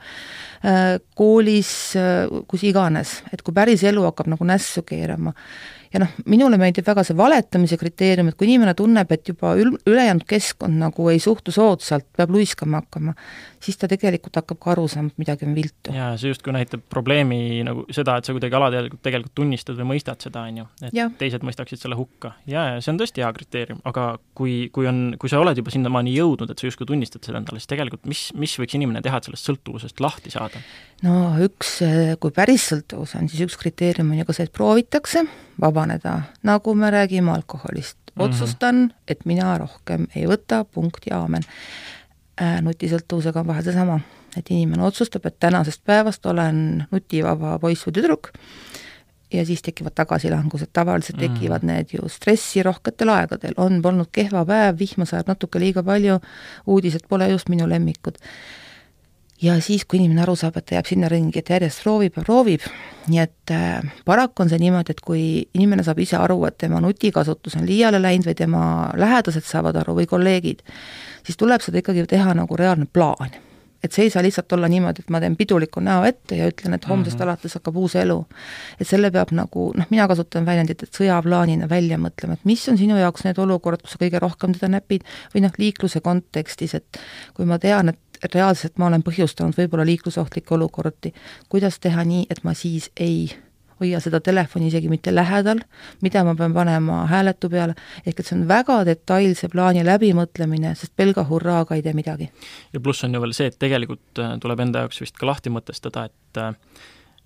äh, 0.64 0.98
koolis, 1.18 1.72
äh, 1.96 2.26
kus 2.48 2.64
iganes, 2.66 3.20
et 3.32 3.42
kui 3.42 3.54
päris 3.54 3.84
elu 3.84 4.04
hakkab 4.08 4.32
nagu 4.34 4.48
nässu 4.48 4.82
keerama 4.88 5.34
ja 5.92 6.02
noh, 6.02 6.12
minule 6.28 6.58
meeldib 6.60 6.86
väga 6.86 7.04
see 7.06 7.16
valetamise 7.16 7.78
kriteerium, 7.80 8.30
et 8.30 8.38
kui 8.38 8.48
inimene 8.48 8.74
tunneb, 8.78 9.10
et 9.14 9.30
juba 9.30 9.54
ül-, 9.58 9.76
ülejäänud 9.88 10.26
keskkond 10.28 10.78
nagu 10.80 11.08
ei 11.12 11.20
suhtu 11.22 11.54
soodsalt, 11.54 12.06
peab 12.16 12.32
luiskama 12.34 12.82
hakkama, 12.82 13.14
siis 13.64 13.78
ta 13.80 13.88
tegelikult 13.90 14.36
hakkab 14.40 14.60
ka 14.62 14.72
aru 14.74 14.86
saama, 14.90 15.12
et 15.12 15.22
midagi 15.22 15.46
on 15.48 15.54
viltu. 15.56 15.94
jaa, 15.94 16.10
see 16.20 16.32
justkui 16.32 16.54
näitab 16.54 16.84
probleemi 16.92 17.62
nagu 17.66 17.86
seda, 17.94 18.18
et 18.18 18.28
sa 18.28 18.34
kuidagi 18.36 18.58
alateadlikult 18.58 19.02
tegelikult 19.04 19.34
tunnistad 19.38 19.78
või 19.80 19.94
mõistad 19.94 20.20
seda, 20.24 20.44
on 20.50 20.62
ju, 20.62 20.68
et 20.82 20.96
ja. 20.96 21.08
teised 21.20 21.46
mõistaksid 21.46 21.82
selle 21.82 21.98
hukka. 21.98 22.34
jaa, 22.50 22.74
ja 22.74 22.84
see 22.84 22.92
on 22.92 23.00
tõesti 23.00 23.24
hea 23.24 23.32
kriteerium, 23.38 23.80
aga 23.88 24.10
kui, 24.38 24.68
kui 24.74 24.88
on, 24.90 25.02
kui 25.20 25.32
sa 25.32 25.40
oled 25.42 25.58
juba 25.58 25.74
sinnamaani 25.74 26.14
jõudnud, 26.16 26.52
et 26.52 26.60
sa 26.60 26.68
justkui 26.68 26.88
tunnistad 26.88 27.24
seda 27.24 27.40
endale, 27.40 27.62
siis 27.62 27.72
tegelikult 27.72 28.06
mis, 28.10 28.28
mis 28.38 28.58
võiks 28.60 28.78
inimene 28.78 29.02
teha, 29.04 29.18
et 29.20 29.30
sellest 29.30 29.48
sõltuvusest 29.50 30.04
lahti 30.04 30.34
saada? 30.34 30.62
no 31.06 31.34
üks, 31.44 31.78
kui 32.20 32.34
päris 32.34 32.68
sõltuvus 32.72 33.16
on, 33.18 33.28
siis 33.30 33.46
üks 33.46 33.58
kriteerium 33.60 34.12
on 34.12 34.22
ju 34.22 34.28
ka 34.28 34.36
see, 34.36 34.48
et 34.48 34.54
proovitakse 34.54 35.24
vabaneda, 35.78 36.22
nagu 36.42 36.74
me 36.74 36.90
räägime 36.90 37.32
alkoholist. 37.32 37.98
Mhm. 38.16 38.24
otsustan 38.24 38.74
mm, 38.74 38.88
-hmm. 38.88 38.94
et 39.08 39.24
mina 39.24 39.58
rohkem 39.58 40.06
ei 40.16 40.26
võta, 40.26 40.64
punkt 40.64 41.06
ja 41.10 41.20
aamen 41.20 41.42
äh,. 42.40 42.62
nutisõltuvusega 42.62 43.40
on 43.40 43.46
vahel 43.46 43.62
seesama, 43.62 44.00
et 44.36 44.50
inimene 44.50 44.82
otsustab, 44.82 45.26
et 45.26 45.38
tänasest 45.40 45.84
päevast 45.84 46.26
olen 46.26 46.86
nutivaba 46.90 47.58
poiss 47.58 47.86
või 47.86 47.92
tüdruk 47.92 48.30
ja 49.32 49.44
siis 49.44 49.62
tekivad 49.62 49.92
tagasilangused, 49.94 50.68
tavaliselt 50.72 51.20
mm. 51.20 51.34
tekivad 51.34 51.62
need 51.62 51.86
ju 51.92 52.08
stressirohketel 52.08 53.08
aegadel, 53.08 53.54
on 53.56 53.82
polnud 53.82 54.08
kehva 54.12 54.44
päev, 54.44 54.78
vihma 54.78 55.04
sajab 55.04 55.26
natuke 55.26 55.60
liiga 55.60 55.82
palju, 55.82 56.20
uudised 56.66 57.06
pole 57.08 57.28
just 57.28 57.48
minu 57.48 57.68
lemmikud 57.68 58.18
ja 59.42 59.56
siis, 59.62 59.84
kui 59.86 60.00
inimene 60.00 60.22
aru 60.24 60.34
saab, 60.38 60.58
et 60.58 60.66
ta 60.68 60.76
jääb 60.78 60.88
sinna 60.88 61.08
ringi, 61.10 61.38
et 61.40 61.50
järjest 61.52 61.82
proovib 61.84 62.18
ja 62.18 62.24
proovib, 62.26 62.64
nii 63.08 63.20
et 63.22 63.54
äh, 63.54 63.98
paraku 64.08 64.44
on 64.44 64.52
see 64.52 64.60
niimoodi, 64.62 64.94
et 64.94 65.02
kui 65.04 65.24
inimene 65.54 65.84
saab 65.86 66.00
ise 66.02 66.18
aru, 66.18 66.40
et 66.48 66.58
tema 66.58 66.82
nutikasutus 66.84 67.58
on 67.60 67.66
liiale 67.68 68.02
läinud 68.02 68.28
või 68.28 68.38
tema 68.38 68.62
lähedased 68.98 69.46
saavad 69.46 69.78
aru 69.82 69.98
või 70.00 70.08
kolleegid, 70.10 70.64
siis 71.26 71.38
tuleb 71.38 71.62
seda 71.64 71.82
ikkagi 71.82 72.06
teha 72.10 72.34
nagu 72.38 72.58
reaalne 72.58 72.88
plaan. 72.92 73.44
et 73.78 73.94
see 73.94 74.08
ei 74.08 74.10
saa 74.10 74.24
lihtsalt 74.26 74.52
olla 74.52 74.66
niimoodi, 74.66 75.04
et 75.04 75.10
ma 75.14 75.20
teen 75.22 75.36
piduliku 75.38 75.78
näo 75.80 76.02
ette 76.02 76.34
ja 76.34 76.48
ütlen, 76.50 76.74
et 76.74 76.88
homsest 76.88 77.14
mm 77.14 77.20
-hmm. 77.20 77.28
alates 77.28 77.54
hakkab 77.54 77.76
uus 77.76 77.94
elu. 77.96 78.26
et 78.80 78.88
selle 78.88 79.10
peab 79.10 79.30
nagu, 79.30 79.72
noh, 79.76 79.86
mina 79.90 80.08
kasutan 80.08 80.46
väljendit, 80.46 80.82
et 80.82 80.90
sõjaplaanina 80.90 81.68
välja 81.68 81.98
mõtlema, 81.98 82.32
et 82.32 82.44
mis 82.44 82.68
on 82.68 82.78
sinu 82.78 82.96
jaoks 82.98 83.24
need 83.24 83.38
olukorrad, 83.38 83.82
kus 83.82 83.90
sa 83.92 83.98
kõige 83.98 84.18
rohkem 84.18 84.52
teda 84.52 84.68
näpid, 84.68 85.04
või 85.34 85.42
noh, 85.42 85.52
liikluse 85.58 86.00
kontekstis, 86.00 86.74
et 86.74 86.98
kui 87.34 87.46
ma 87.46 87.58
tean, 87.58 87.88
et 87.88 87.98
reaalselt 88.34 88.78
ma 88.78 88.88
olen 88.88 89.04
põhjustanud 89.06 89.56
võib-olla 89.58 89.86
liiklusohtlikke 89.88 90.54
olukordi, 90.54 91.12
kuidas 91.48 91.78
teha 91.78 92.04
nii, 92.04 92.26
et 92.30 92.42
ma 92.44 92.54
siis 92.54 92.90
ei 92.96 93.28
hoia 93.80 94.00
seda 94.02 94.20
telefoni 94.24 94.68
isegi 94.72 94.90
mitte 94.90 95.12
lähedal, 95.14 95.60
mida 96.02 96.24
ma 96.26 96.34
pean 96.38 96.54
panema 96.54 97.04
hääletu 97.10 97.50
peale, 97.52 97.76
ehk 98.04 98.20
et 98.20 98.26
see 98.26 98.36
on 98.38 98.44
väga 98.50 98.80
detailse 98.88 99.50
plaani 99.52 99.84
läbimõtlemine, 99.86 100.74
sest 100.78 100.94
pelga 100.98 101.24
hurraaga 101.28 101.78
ei 101.78 101.84
tee 101.86 101.94
midagi. 101.94 102.30
ja 102.72 102.80
pluss 102.80 103.04
on 103.04 103.14
ju 103.14 103.22
veel 103.22 103.34
see, 103.36 103.50
et 103.52 103.58
tegelikult 103.58 104.22
äh, 104.22 104.36
tuleb 104.42 104.66
enda 104.66 104.86
jaoks 104.86 105.02
vist 105.04 105.18
ka 105.18 105.30
lahti 105.30 105.54
mõtestada, 105.54 106.08
et 106.10 106.42
äh, 106.42 106.54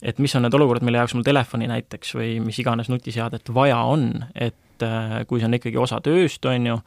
et 0.02 0.18
mis 0.18 0.34
on 0.34 0.42
need 0.42 0.54
olukorrad, 0.54 0.82
mille 0.82 0.98
jaoks 0.98 1.14
mul 1.14 1.26
telefoni 1.26 1.68
näiteks 1.70 2.16
või 2.18 2.34
mis 2.42 2.58
iganes 2.58 2.90
nutiseadet 2.90 3.52
vaja 3.54 3.78
on, 3.86 4.08
et 4.34 4.56
äh, 4.82 5.22
kui 5.28 5.40
see 5.40 5.48
on 5.48 5.58
ikkagi 5.58 5.80
osa 5.80 6.00
tööst, 6.04 6.44
on 6.48 6.68
ju, 6.70 6.78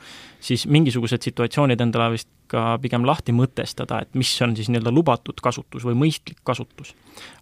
siis 0.44 0.66
mingisugused 0.72 1.26
situatsioonid 1.28 1.82
endale 1.86 2.16
vist 2.16 2.32
ka 2.52 2.76
pigem 2.82 3.06
lahti 3.08 3.34
mõtestada, 3.34 4.04
et 4.04 4.18
mis 4.18 4.30
on 4.46 4.54
siis 4.58 4.70
nii-öelda 4.70 4.94
lubatud 4.94 5.40
kasutus 5.42 5.86
või 5.86 5.96
mõistlik 5.98 6.42
kasutus. 6.46 6.94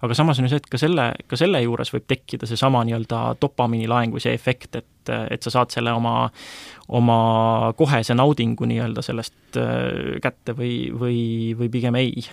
aga 0.02 0.16
samas 0.16 0.40
on 0.40 0.48
ju 0.48 0.54
see, 0.54 0.62
et 0.64 0.70
ka 0.72 0.80
selle, 0.80 1.10
ka 1.28 1.40
selle 1.40 1.62
juures 1.64 1.92
võib 1.94 2.06
tekkida 2.08 2.48
seesama 2.50 2.84
nii-öelda 2.88 3.22
dopamiinilaeng 3.42 4.16
või 4.16 4.24
see 4.24 4.34
efekt, 4.36 4.76
et, 4.80 5.12
et 5.30 5.44
sa 5.44 5.52
saad 5.58 5.76
selle 5.76 5.92
oma, 5.92 6.30
oma 6.88 7.20
kohese 7.78 8.16
naudingu 8.16 8.68
nii-öelda 8.70 9.04
sellest 9.06 9.60
äh, 9.60 10.16
kätte 10.24 10.56
või, 10.58 10.88
või, 10.96 11.20
või 11.60 11.72
pigem 11.74 12.00
ei 12.00 12.24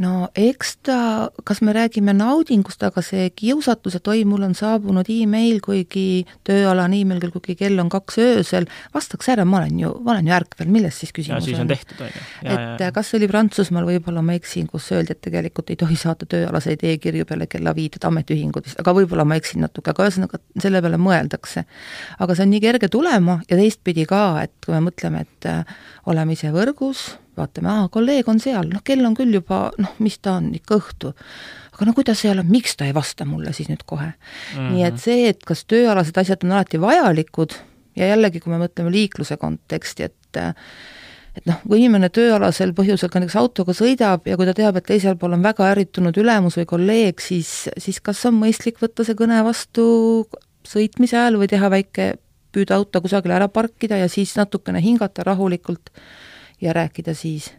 no 0.00 0.28
eks 0.38 0.74
ta, 0.86 0.98
kas 1.46 1.60
me 1.64 1.74
räägime 1.76 2.14
naudingust, 2.16 2.82
aga 2.86 3.02
see 3.04 3.28
kiusatus, 3.36 3.98
et 3.98 4.08
oi, 4.10 4.22
mul 4.28 4.46
on 4.46 4.54
saabunud 4.56 5.08
email, 5.12 5.60
kuigi 5.64 6.24
tööalane 6.46 7.00
email 7.02 7.20
küll, 7.22 7.34
kuigi 7.34 7.56
kell 7.60 7.82
on 7.82 7.90
kaks 7.92 8.18
öösel, 8.22 8.68
vastaks 8.94 9.28
ära, 9.34 9.44
ma 9.48 9.60
olen 9.60 9.82
ju, 9.82 9.92
ma 10.06 10.14
olen 10.14 10.30
ju 10.30 10.36
ärkvel, 10.38 10.70
milles 10.72 11.00
siis 11.02 11.12
küsimus 11.16 11.44
ja, 11.44 11.50
siis 11.50 11.60
on? 11.60 11.68
on 11.68 11.72
tehtud, 11.74 12.02
on 12.06 12.12
ju. 12.12 12.24
et 12.54 12.84
ja. 12.86 12.90
kas 12.96 13.12
see 13.12 13.20
oli 13.20 13.30
Prantsusmaal, 13.30 13.88
võib-olla 13.90 14.24
ma 14.24 14.36
eksin, 14.38 14.68
kus 14.70 14.88
öeldi, 14.96 15.16
et 15.16 15.22
tegelikult 15.28 15.72
ei 15.74 15.80
tohi 15.80 15.98
saata 16.00 16.28
tööalaseid 16.30 16.84
e-kirju 16.94 17.28
peale 17.28 17.48
kella 17.50 17.74
viit, 17.76 18.00
et 18.00 18.08
ametiühingud 18.08 18.68
vist, 18.68 18.80
aga 18.80 18.96
võib-olla 18.96 19.26
ma 19.28 19.38
eksin 19.40 19.66
natuke, 19.66 19.92
aga 19.92 20.08
ühesõnaga 20.08 20.40
selle 20.56 20.80
peale 20.84 21.00
mõeldakse. 21.00 21.66
aga 22.18 22.36
see 22.36 22.48
on 22.48 22.54
nii 22.54 22.64
kerge 22.64 22.88
tulema 22.92 23.40
ja 23.50 23.58
teistpidi 23.60 24.06
ka, 24.08 24.24
et 24.44 24.54
kui 24.64 24.76
me 24.76 24.84
mõtleme, 24.88 25.26
et 25.26 25.50
äh, 25.50 25.80
oleme 26.08 26.38
ise 26.38 26.52
võrgus, 26.54 27.10
vaatame, 27.40 27.72
aa, 27.72 27.88
kolleeg 27.92 28.28
on 28.30 28.38
seal, 28.42 28.68
noh, 28.70 28.84
kell 28.84 29.04
on 29.08 29.16
küll 29.18 29.34
juba 29.40 29.62
noh, 29.80 29.96
mis 30.04 30.20
ta 30.22 30.36
on, 30.38 30.52
ikka 30.56 30.78
õhtu. 30.80 31.14
aga 31.74 31.88
no 31.88 31.96
kuidas 31.96 32.22
seal 32.22 32.42
on, 32.42 32.48
miks 32.52 32.76
ta 32.76 32.88
ei 32.88 32.94
vasta 32.96 33.26
mulle 33.28 33.54
siis 33.56 33.70
nüüd 33.72 33.82
kohe 33.86 34.12
mm? 34.12 34.56
-hmm. 34.56 34.70
nii 34.76 34.86
et 34.86 35.02
see, 35.02 35.28
et 35.32 35.44
kas 35.46 35.64
tööalased 35.64 36.16
asjad 36.22 36.44
on 36.44 36.56
alati 36.56 36.80
vajalikud 36.80 37.56
ja 37.96 38.12
jällegi, 38.14 38.40
kui 38.40 38.52
me 38.52 38.62
mõtleme 38.62 38.92
liikluse 38.92 39.36
konteksti, 39.40 40.10
et 40.10 40.16
et 41.36 41.46
noh, 41.46 41.60
kui 41.62 41.78
inimene 41.78 42.08
tööalasel 42.12 42.72
põhjusel 42.74 43.10
ka 43.10 43.20
näiteks 43.22 43.38
autoga 43.38 43.74
sõidab 43.76 44.26
ja 44.26 44.36
kui 44.38 44.48
ta 44.48 44.54
teab, 44.56 44.80
et 44.80 44.86
teisel 44.88 45.18
pool 45.18 45.36
on 45.36 45.44
väga 45.44 45.68
ärritunud 45.72 46.16
ülemus 46.18 46.58
või 46.58 46.66
kolleeg, 46.72 47.22
siis, 47.22 47.68
siis 47.78 48.00
kas 48.02 48.24
on 48.26 48.40
mõistlik 48.40 48.80
võtta 48.82 49.06
see 49.06 49.18
kõne 49.18 49.38
vastu 49.46 49.84
sõitmise 50.66 51.18
ajal 51.20 51.38
või 51.40 51.50
teha 51.52 51.70
väike, 51.70 52.08
püüda 52.50 52.80
auto 52.80 53.02
kusagile 53.04 53.36
ära 53.36 53.46
parkida 53.48 54.00
ja 54.00 54.08
siis 54.10 54.34
natukene 54.38 54.82
hingata 54.82 55.22
rahulikult 55.26 55.92
ja 56.60 56.74
rääkida 56.76 57.14
siis. 57.14 57.52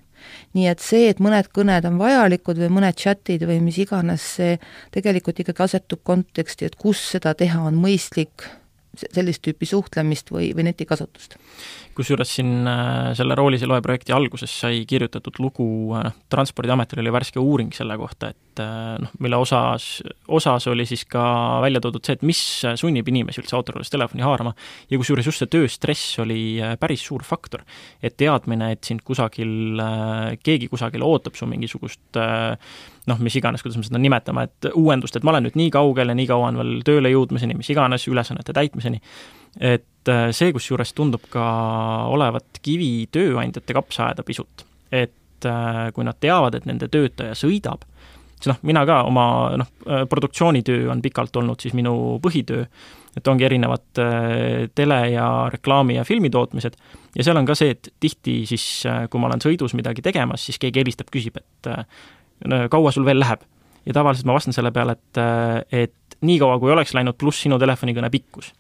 nii 0.54 0.68
et 0.70 0.80
see, 0.80 1.08
et 1.10 1.18
mõned 1.18 1.48
kõned 1.50 1.86
on 1.90 1.98
vajalikud 1.98 2.60
või 2.62 2.68
mõned 2.70 2.98
chatid 3.00 3.42
või 3.50 3.58
mis 3.64 3.80
iganes, 3.82 4.22
see 4.38 4.60
tegelikult 4.94 5.40
ikkagi 5.42 5.64
asetub 5.66 6.04
konteksti, 6.06 6.68
et 6.70 6.76
kus 6.78 7.02
seda 7.16 7.34
teha 7.34 7.64
on 7.66 7.80
mõistlik, 7.82 8.46
sellist 9.02 9.42
tüüpi 9.42 9.66
suhtlemist 9.66 10.30
või, 10.30 10.52
või 10.54 10.68
netikasutust 10.70 11.40
kusjuures 11.96 12.36
siin 12.38 12.68
äh, 12.70 13.12
selle 13.18 13.36
Roolise 13.38 13.68
loe 13.70 13.82
projekti 13.84 14.14
alguses 14.16 14.54
sai 14.64 14.84
kirjutatud 14.90 15.40
lugu, 15.44 15.66
äh, 16.00 16.12
Transpordiametil 16.32 17.02
oli 17.04 17.14
värske 17.14 17.42
uuring 17.42 17.72
selle 17.76 17.98
kohta, 18.00 18.32
et 18.32 18.62
äh, 18.64 18.96
noh, 19.02 19.12
mille 19.24 19.40
osas, 19.42 19.88
osas 20.32 20.68
oli 20.72 20.86
siis 20.90 21.04
ka 21.10 21.24
välja 21.64 21.82
toodud 21.84 22.06
see, 22.06 22.18
et 22.20 22.26
mis 22.28 22.42
sunnib 22.80 23.12
inimesi 23.12 23.44
üldse 23.44 23.58
autoroolist 23.60 23.94
telefoni 23.94 24.26
haarama 24.26 24.54
ja 24.92 25.02
kusjuures 25.02 25.28
just 25.28 25.44
see 25.44 25.52
tööstress 25.52 26.22
oli 26.24 26.42
päris 26.80 27.04
suur 27.08 27.26
faktor. 27.28 27.66
et 28.02 28.18
teadmine, 28.18 28.72
et 28.72 28.84
sind 28.84 29.04
kusagil, 29.06 29.82
keegi 30.44 30.68
kusagil 30.72 31.04
ootab 31.06 31.36
su 31.38 31.48
mingisugust 31.50 32.20
noh, 33.10 33.22
mis 33.22 33.36
iganes, 33.38 33.64
kuidas 33.64 33.80
me 33.80 33.86
seda 33.86 34.02
nimetame, 34.02 34.46
et 34.48 34.72
uuendust, 34.78 35.16
et 35.18 35.26
ma 35.26 35.34
olen 35.34 35.48
nüüd 35.48 35.58
nii 35.60 35.72
kaugel 35.74 36.12
ja 36.12 36.18
nii 36.18 36.28
kaua 36.30 36.52
on 36.52 36.60
veel 36.62 36.74
tööle 36.88 37.12
jõudmiseni, 37.14 37.58
mis 37.58 37.70
iganes, 37.74 38.06
ülesannete 38.12 38.54
täitmiseni, 38.56 39.02
et 39.60 40.10
äh, 40.10 40.30
see 40.36 40.54
kusjuures 40.56 40.94
tundub 40.98 41.26
ka 41.32 41.46
olevat 42.12 42.62
kivi 42.64 43.08
tööandjate 43.12 43.76
kapsaaeda 43.76 44.24
pisut. 44.28 44.66
et 44.92 45.46
äh, 45.48 45.92
kui 45.96 46.04
nad 46.04 46.20
teavad, 46.20 46.56
et 46.56 46.66
nende 46.68 46.88
töötaja 46.92 47.36
sõidab, 47.38 47.86
siis 48.36 48.52
noh, 48.52 48.58
mina 48.68 48.84
ka 48.86 49.02
oma 49.08 49.26
noh, 49.58 49.70
äh, 49.88 50.04
produktsioonitöö 50.10 50.90
on 50.92 51.02
pikalt 51.02 51.36
olnud 51.36 51.64
siis 51.64 51.76
minu 51.78 52.20
põhitöö, 52.24 52.66
et 53.18 53.28
ongi 53.28 53.44
erinevad 53.44 53.84
tele- 54.76 55.12
ja 55.12 55.28
reklaami- 55.52 55.98
ja 55.98 56.04
filmitootmised, 56.08 56.76
ja 57.16 57.24
seal 57.24 57.38
on 57.38 57.48
ka 57.48 57.56
see, 57.56 57.74
et 57.76 57.90
tihti 58.00 58.46
siis, 58.48 58.86
kui 59.12 59.20
ma 59.20 59.28
olen 59.28 59.44
sõidus 59.44 59.76
midagi 59.76 60.02
tegemas, 60.02 60.46
siis 60.48 60.60
keegi 60.60 60.80
helistab, 60.80 61.10
küsib, 61.12 61.36
et 61.42 62.70
kaua 62.72 62.92
sul 62.92 63.06
veel 63.06 63.20
läheb. 63.20 63.44
ja 63.86 63.94
tavaliselt 63.94 64.26
ma 64.30 64.38
vastan 64.38 64.54
selle 64.54 64.72
peale, 64.72 64.94
et, 64.94 65.20
et 65.72 66.18
niikaua, 66.22 66.60
kui 66.60 66.72
oleks 66.72 66.94
läinud, 66.94 67.18
pluss 67.20 67.42
sinu 67.44 67.60
telefonikõne 67.60 68.10
pikkus 68.14 68.54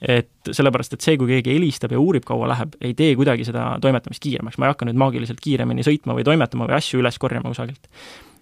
et 0.00 0.50
sellepärast, 0.52 0.96
et 0.96 1.04
see, 1.04 1.16
kui 1.16 1.30
keegi 1.30 1.54
helistab 1.54 1.94
ja 1.94 2.00
uurib, 2.00 2.24
kaua 2.28 2.50
läheb, 2.52 2.76
ei 2.84 2.94
tee 2.96 3.14
kuidagi 3.16 3.46
seda 3.48 3.68
toimetamist 3.82 4.22
kiiremaks, 4.22 4.58
ma 4.60 4.68
ei 4.68 4.74
hakka 4.74 4.88
nüüd 4.88 4.98
maagiliselt 5.00 5.40
kiiremini 5.42 5.86
sõitma 5.86 6.16
või 6.16 6.26
toimetama 6.26 6.68
või 6.68 6.76
asju 6.78 7.00
üles 7.00 7.16
korjama 7.22 7.52
kusagilt. 7.52 7.88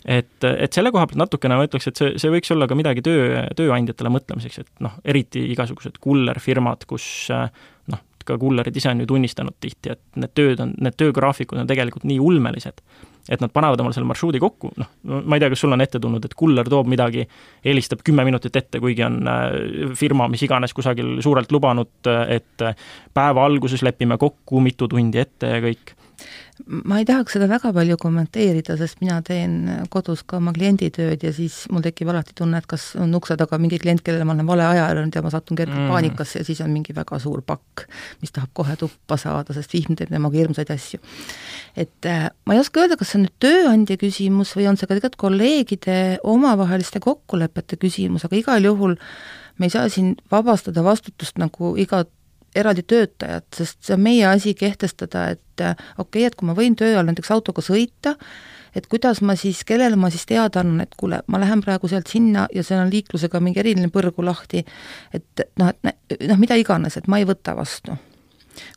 et, 0.04 0.44
et 0.44 0.72
selle 0.74 0.90
koha 0.92 1.06
pealt 1.06 1.20
natukene 1.22 1.58
ma 1.58 1.68
ütleks, 1.68 1.86
et 1.88 2.00
see, 2.00 2.16
see 2.20 2.32
võiks 2.34 2.50
olla 2.52 2.66
ka 2.70 2.78
midagi 2.78 3.04
töö, 3.06 3.44
tööandjatele 3.56 4.12
mõtlemiseks, 4.16 4.64
et 4.64 4.84
noh, 4.84 4.98
eriti 5.04 5.46
igasugused 5.54 6.00
kullerfirmad, 6.02 6.88
kus 6.90 7.06
noh, 7.30 8.02
ka 8.24 8.36
kullerid 8.40 8.76
ise 8.76 8.90
on 8.92 9.02
ju 9.02 9.08
tunnistanud 9.10 9.56
tihti, 9.60 9.94
et 9.94 10.20
need 10.20 10.34
tööd 10.36 10.62
on, 10.64 10.74
need 10.84 10.96
töögraafikud 11.00 11.60
on 11.60 11.68
tegelikult 11.70 12.06
nii 12.08 12.20
ulmelised, 12.22 12.84
et 13.32 13.40
nad 13.40 13.52
panevad 13.52 13.80
omale 13.80 13.96
selle 13.96 14.08
marsruudi 14.08 14.40
kokku, 14.42 14.72
noh, 14.80 14.90
ma 15.24 15.36
ei 15.36 15.42
tea, 15.42 15.50
kas 15.52 15.64
sul 15.64 15.76
on 15.76 15.84
ette 15.84 16.00
tulnud, 16.02 16.24
et 16.24 16.36
kuller 16.38 16.68
toob 16.70 16.90
midagi, 16.90 17.26
helistab 17.64 18.04
kümme 18.04 18.26
minutit 18.28 18.56
ette, 18.60 18.80
kuigi 18.82 19.04
on 19.06 19.20
äh, 19.30 19.50
firma 19.98 20.28
mis 20.32 20.44
iganes 20.46 20.76
kusagil 20.76 21.18
suurelt 21.24 21.52
lubanud, 21.54 22.12
et 22.28 22.68
päeva 23.14 23.44
alguses 23.48 23.84
lepime 23.86 24.18
kokku 24.20 24.60
mitu 24.64 24.88
tundi 24.90 25.22
ette 25.22 25.56
ja 25.56 25.62
kõik 25.64 25.94
ma 26.64 27.00
ei 27.00 27.06
tahaks 27.08 27.34
seda 27.34 27.48
väga 27.50 27.72
palju 27.74 27.96
kommenteerida, 28.00 28.76
sest 28.78 29.00
mina 29.02 29.16
teen 29.26 29.56
kodus 29.90 30.22
ka 30.26 30.38
oma 30.38 30.52
klienditööd 30.54 31.24
ja 31.26 31.32
siis 31.34 31.64
mul 31.72 31.82
tekib 31.84 32.12
alati 32.12 32.36
tunne, 32.38 32.60
et 32.62 32.68
kas 32.70 32.92
on 33.00 33.14
ukse 33.18 33.36
taga 33.40 33.58
mingi 33.58 33.80
klient, 33.82 34.04
kellele 34.06 34.26
ma 34.26 34.36
olen 34.36 34.46
vale 34.46 34.66
aja 34.68 34.86
öelnud 34.92 35.18
ja 35.18 35.22
ma 35.24 35.32
satun 35.34 35.58
kergelt 35.58 35.80
mm. 35.80 35.90
paanikasse 35.90 36.42
ja 36.42 36.46
siis 36.46 36.62
on 36.64 36.70
mingi 36.74 36.94
väga 36.94 37.18
suur 37.22 37.42
pakk, 37.46 37.86
mis 38.22 38.34
tahab 38.34 38.54
kohe 38.54 38.78
tuppa 38.80 39.18
saada, 39.20 39.56
sest 39.56 39.74
vihm 39.74 39.98
teeb 39.98 40.14
temaga 40.14 40.38
hirmsaid 40.38 40.70
asju. 40.74 41.02
et 41.76 42.10
äh, 42.10 42.28
ma 42.46 42.54
ei 42.54 42.62
oska 42.62 42.84
öelda, 42.84 42.98
kas 43.00 43.12
see 43.12 43.20
on 43.20 43.26
nüüd 43.26 43.38
tööandja 43.42 43.98
küsimus 44.00 44.54
või 44.54 44.68
on 44.70 44.78
see 44.78 44.86
ka 44.86 44.94
tegelikult 44.94 45.20
kolleegide 45.26 46.00
omavaheliste 46.22 47.02
kokkulepete 47.02 47.80
küsimus, 47.82 48.26
aga 48.28 48.38
igal 48.38 48.70
juhul 48.70 48.98
me 49.58 49.66
ei 49.66 49.74
saa 49.74 49.88
siin 49.90 50.14
vabastada 50.30 50.84
vastutust 50.86 51.38
nagu 51.42 51.74
iga 51.80 52.04
eraldi 52.54 52.84
töötajat, 52.86 53.46
sest 53.56 53.80
see 53.84 53.94
on 53.96 54.02
meie 54.04 54.26
asi 54.28 54.54
kehtestada, 54.58 55.28
et 55.34 55.62
okei 55.62 55.76
okay,, 56.04 56.26
et 56.28 56.36
kui 56.38 56.48
ma 56.48 56.56
võin 56.56 56.76
töö 56.78 56.92
ajal 56.92 57.08
näiteks 57.08 57.32
autoga 57.34 57.64
sõita, 57.64 58.14
et 58.74 58.86
kuidas 58.90 59.20
ma 59.22 59.36
siis, 59.38 59.62
kellele 59.66 59.98
ma 59.98 60.10
siis 60.10 60.26
teada 60.28 60.62
annan, 60.62 60.84
et 60.86 60.96
kuule, 60.98 61.20
ma 61.30 61.40
lähen 61.42 61.62
praegu 61.64 61.90
sealt 61.90 62.10
sinna 62.10 62.46
ja 62.54 62.64
seal 62.66 62.82
on 62.84 62.90
liiklusega 62.92 63.40
mingi 63.42 63.62
eriline 63.62 63.90
põrgu 63.94 64.24
lahti, 64.26 64.64
et 65.14 65.46
noh, 65.60 65.70
et 65.84 66.26
noh, 66.28 66.40
mida 66.40 66.58
iganes, 66.58 66.98
et 66.98 67.08
ma 67.10 67.20
ei 67.22 67.28
võta 67.28 67.56
vastu. 67.58 67.96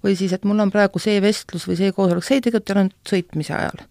või 0.03 0.15
siis, 0.17 0.33
et 0.33 0.45
mul 0.45 0.59
on 0.59 0.71
praegu 0.73 0.99
see 0.99 1.21
vestlus 1.21 1.67
või 1.69 1.75
see 1.77 1.91
koosolek, 1.93 2.25
see 2.25 2.41
tegelikult 2.41 2.69
ei 2.69 2.75
ole 2.75 2.87
nüüd 2.87 3.11
sõitmise 3.11 3.53
ajal. 3.53 3.83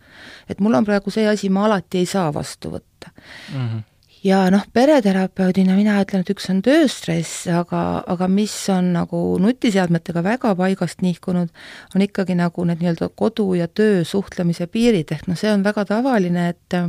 et 0.48 0.60
mul 0.60 0.74
on 0.74 0.84
praegu 0.84 1.10
see 1.10 1.28
asi, 1.28 1.48
ma 1.48 1.66
alati 1.66 2.02
ei 2.02 2.06
saa 2.06 2.32
vastu 2.34 2.70
võtta 2.74 3.12
mm. 3.12 3.68
-hmm 3.68 3.84
ja 4.26 4.40
noh, 4.50 4.64
pereterapeudina 4.74 5.76
mina 5.78 5.96
ütlen, 6.02 6.24
et 6.24 6.32
üks 6.34 6.48
on 6.52 6.62
tööstress, 6.66 7.46
aga, 7.52 7.82
aga 8.10 8.28
mis 8.30 8.54
on 8.72 8.92
nagu 8.96 9.20
nutiseadmetega 9.42 10.22
väga 10.26 10.54
paigast 10.58 11.04
nihkunud, 11.06 11.52
on 11.94 12.06
ikkagi 12.06 12.36
nagu 12.38 12.66
need 12.66 12.82
nii-öelda 12.82 13.10
kodu 13.14 13.52
ja 13.58 13.68
töö 13.68 14.02
suhtlemise 14.08 14.66
piirid, 14.72 15.12
ehk 15.14 15.30
noh, 15.30 15.38
see 15.38 15.52
on 15.52 15.64
väga 15.66 15.86
tavaline, 15.92 16.50
et 16.54 16.80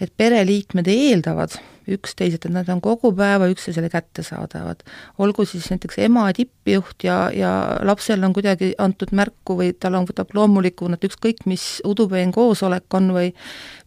et 0.00 0.12
pereliikmed 0.16 0.88
eeldavad 0.90 1.58
üksteiselt, 1.88 2.46
et 2.46 2.52
nad 2.52 2.68
on 2.72 2.80
kogu 2.80 3.10
päeva 3.12 3.46
üksteisele 3.52 3.90
kättesaadavad. 3.92 4.80
olgu 5.18 5.44
siis 5.44 5.66
näiteks 5.70 5.98
ema 5.98 6.32
tippjuht 6.32 7.04
ja, 7.04 7.30
ja 7.34 7.50
lapsel 7.82 8.24
on 8.24 8.32
kuidagi 8.32 8.72
antud 8.78 9.12
märku 9.12 9.58
või 9.58 9.72
tal 9.80 9.98
on, 9.98 10.06
võtab 10.08 10.32
loomulikuna, 10.34 10.96
et 10.96 11.04
ükskõik, 11.10 11.44
mis 11.50 11.82
udupeen 11.84 12.32
koosolek 12.32 12.94
on 12.94 13.12
või 13.16 13.34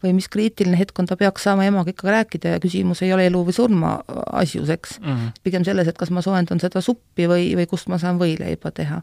või 0.03 0.13
mis 0.13 0.29
kriitiline 0.29 0.77
hetk 0.77 0.99
on, 0.99 1.09
ta 1.09 1.17
peaks 1.17 1.47
saama 1.47 1.65
emaga 1.65 1.89
ikka 1.89 2.11
rääkida 2.13 2.53
ja 2.53 2.61
küsimus 2.61 3.01
ei 3.01 3.13
ole 3.13 3.25
elu 3.31 3.41
või 3.47 3.55
surma 3.55 3.95
asjus, 4.31 4.69
eks 4.69 4.99
mm. 4.99 5.07
-hmm. 5.07 5.41
pigem 5.43 5.65
selles, 5.65 5.87
et 5.87 5.97
kas 5.97 6.13
ma 6.13 6.21
soojendan 6.21 6.61
seda 6.61 6.81
suppi 6.81 7.25
või, 7.25 7.55
või 7.57 7.65
kust 7.65 7.89
ma 7.89 7.97
saan 7.97 8.21
võileiba 8.21 8.71
teha 8.71 9.01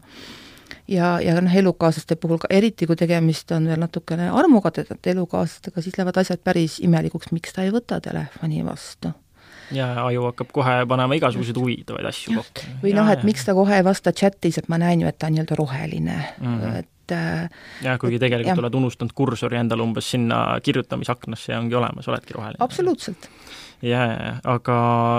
ja, 0.87 1.19
ja 1.21 1.35
noh, 1.41 1.55
elukaaslaste 1.55 2.15
puhul 2.15 2.39
ka 2.41 2.49
eriti, 2.49 2.87
kui 2.87 2.97
tegemist 2.99 3.51
on 3.55 3.67
veel 3.69 3.81
natukene 3.81 4.29
armukadedate 4.33 5.13
elukaaslastega, 5.15 5.83
siis 5.83 5.97
lähevad 5.97 6.17
asjad 6.21 6.41
päris 6.43 6.79
imelikuks, 6.83 7.31
miks 7.35 7.55
ta 7.55 7.65
ei 7.65 7.73
võta 7.75 7.99
telefoni 8.03 8.65
vastu. 8.65 9.13
Ja 9.73 9.87
aju 10.05 10.27
hakkab 10.27 10.51
kohe 10.53 10.73
panema 10.89 11.17
igasuguseid 11.17 11.57
huvitavaid 11.57 12.05
asju 12.05 12.35
kokku. 12.37 12.67
või 12.83 12.93
noh, 12.93 13.07
et 13.09 13.23
miks 13.25 13.47
ta 13.47 13.55
kohe 13.57 13.79
ei 13.79 13.85
vasta 13.85 14.13
chatis, 14.13 14.59
et 14.61 14.69
ma 14.69 14.77
näen 14.81 15.01
ju, 15.01 15.09
et 15.09 15.17
ta 15.17 15.29
on 15.29 15.33
nii-öelda 15.33 15.57
roheline. 15.57 16.17
Mm, 16.37 16.59
-hmm. 16.61 16.75
et 16.83 17.11
äh, 17.11 17.49
jah, 17.81 17.97
kuigi 17.99 18.19
tegelikult 18.21 18.61
oled 18.61 18.77
unustanud 18.81 19.13
kursori 19.17 19.57
endale 19.57 19.81
umbes 19.81 20.11
sinna 20.11 20.59
kirjutamisaknasse 20.63 21.53
ja 21.53 21.59
ongi 21.59 21.75
olemas, 21.75 22.07
oledki 22.07 22.37
roheline. 22.37 22.57
absoluutselt 22.59 23.29
jaa, 23.81 24.05
jaa, 24.11 24.33
aga 24.55 24.77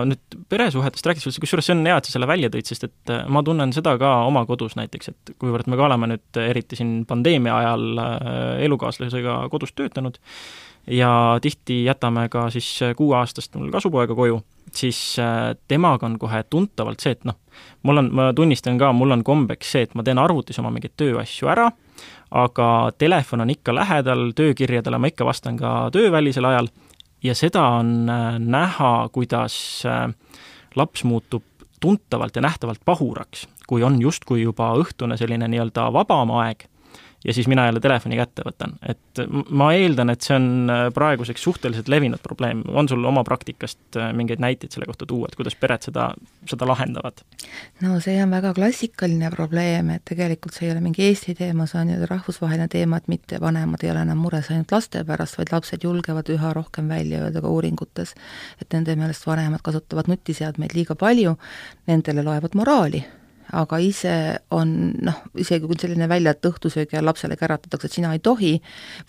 nüüd 0.08 0.38
peresuhetest 0.48 1.08
rääkides, 1.10 1.40
kusjuures 1.42 1.68
see 1.68 1.76
on 1.76 1.84
hea, 1.86 1.96
et 1.98 2.08
sa 2.08 2.16
selle 2.16 2.28
välja 2.30 2.50
tõid, 2.52 2.68
sest 2.68 2.88
et 2.88 3.14
äh, 3.14 3.24
ma 3.28 3.42
tunnen 3.46 3.74
seda 3.76 3.96
ka 4.00 4.12
oma 4.28 4.46
kodus 4.48 4.78
näiteks, 4.80 5.12
et 5.12 5.36
kuivõrd 5.40 5.70
me 5.70 5.78
ka 5.78 5.88
oleme 5.88 6.12
nüüd 6.14 6.42
eriti 6.46 6.78
siin 6.78 6.98
pandeemia 7.08 7.60
ajal 7.62 8.02
elukaaslasega 8.66 9.38
kodus 9.52 9.74
töötanud, 9.76 10.20
ja 10.86 11.10
tihti 11.42 11.82
jätame 11.84 12.28
ka 12.32 12.48
siis 12.54 12.68
kuueaastast 12.96 13.58
mul 13.58 13.72
kasupoega 13.74 14.14
koju 14.14 14.40
siis 14.74 15.18
äh, 15.18 15.56
temaga 15.68 16.06
on 16.06 16.18
kohe 16.18 16.42
tuntavalt 16.50 17.00
see, 17.00 17.14
et 17.16 17.24
noh, 17.28 17.38
mul 17.86 18.02
on, 18.02 18.10
ma 18.14 18.30
tunnistan 18.36 18.78
ka, 18.78 18.92
mul 18.96 19.14
on 19.16 19.24
kombeks 19.24 19.72
see, 19.76 19.86
et 19.86 19.94
ma 19.94 20.04
teen 20.06 20.20
arvutis 20.20 20.58
oma 20.62 20.72
mingeid 20.74 20.96
tööasju 20.98 21.50
ära, 21.52 21.70
aga 22.36 22.68
telefon 22.98 23.46
on 23.46 23.52
ikka 23.54 23.74
lähedal, 23.74 24.30
töökirjadele 24.36 24.98
ma 25.00 25.10
ikka 25.12 25.26
vastan 25.28 25.58
ka 25.60 25.76
töövälisel 25.94 26.48
ajal 26.48 26.70
ja 27.22 27.34
seda 27.34 27.64
on 27.80 28.08
äh, 28.10 28.38
näha, 28.38 29.08
kuidas 29.12 29.82
äh, 29.86 30.14
laps 30.74 31.04
muutub 31.04 31.44
tuntavalt 31.80 32.36
ja 32.36 32.42
nähtavalt 32.42 32.80
pahuraks, 32.84 33.48
kui 33.66 33.82
on 33.82 34.00
justkui 34.02 34.42
juba 34.42 34.72
õhtune 34.80 35.16
selline 35.16 35.48
nii-öelda 35.48 35.90
vabam 35.92 36.32
aeg 36.40 36.66
ja 37.26 37.34
siis 37.34 37.48
mina 37.48 37.64
jälle 37.66 37.80
telefoni 37.80 38.16
kätte 38.16 38.42
võtan. 38.46 38.76
et 38.88 39.20
ma 39.50 39.72
eeldan, 39.74 40.10
et 40.10 40.22
see 40.22 40.36
on 40.36 40.70
äh, 40.70 40.82
praeguseks 40.94 41.42
suhteliselt 41.42 41.88
levinud 41.88 42.22
probleem, 42.22 42.62
on 42.68 42.88
sul 42.88 43.04
oma 43.04 43.24
praktikast 43.24 43.98
äh, 43.98 44.12
mingeid 44.14 44.42
näiteid 44.42 44.74
selle 44.74 44.86
kohta 44.86 45.06
tuua, 45.06 45.28
et 45.30 45.36
kuidas 45.38 45.56
pered 45.58 45.82
seda, 45.88 46.08
seda 46.46 46.68
lahendavad? 46.68 47.24
no 47.82 47.98
see 48.04 48.16
on 48.22 48.30
väga 48.30 48.54
klassikaline 48.54 49.30
probleem, 49.34 49.90
et 49.96 50.04
tegelikult 50.08 50.54
see 50.54 50.68
ei 50.68 50.74
ole 50.76 50.84
mingi 50.84 51.06
Eesti 51.08 51.34
teema, 51.38 51.66
see 51.70 51.82
on 51.82 51.92
ju 51.94 52.10
rahvusvaheline 52.10 52.68
teema, 52.72 53.02
et 53.02 53.10
mitte 53.12 53.40
vanemad 53.42 53.82
ei 53.84 53.90
ole 53.90 54.06
enam 54.06 54.22
mures 54.22 54.50
ainult 54.54 54.72
laste 54.72 55.04
pärast, 55.04 55.40
vaid 55.40 55.52
lapsed 55.54 55.86
julgevad 55.86 56.30
üha 56.32 56.54
rohkem 56.56 56.88
välja 56.94 57.24
öelda 57.26 57.42
ka 57.42 57.50
uuringutes, 57.50 58.14
et 58.62 58.72
nende 58.72 58.96
meelest 58.96 59.26
vanemad 59.26 59.64
kasutavad 59.66 60.10
nutiseadmeid 60.12 60.78
liiga 60.78 60.94
palju, 60.94 61.36
nendele 61.90 62.22
loevad 62.26 62.54
moraali 62.54 63.04
aga 63.52 63.78
ise 63.78 64.14
on 64.50 64.72
noh, 65.06 65.20
isegi 65.38 65.66
kui 65.66 65.78
selline 65.80 66.08
välja, 66.08 66.34
et 66.34 66.48
õhtusöögi 66.48 66.96
ajal 66.96 67.06
lapsele 67.10 67.36
käratatakse, 67.36 67.86
et 67.86 67.98
sina 67.98 68.12
ei 68.16 68.22
tohi, 68.22 68.56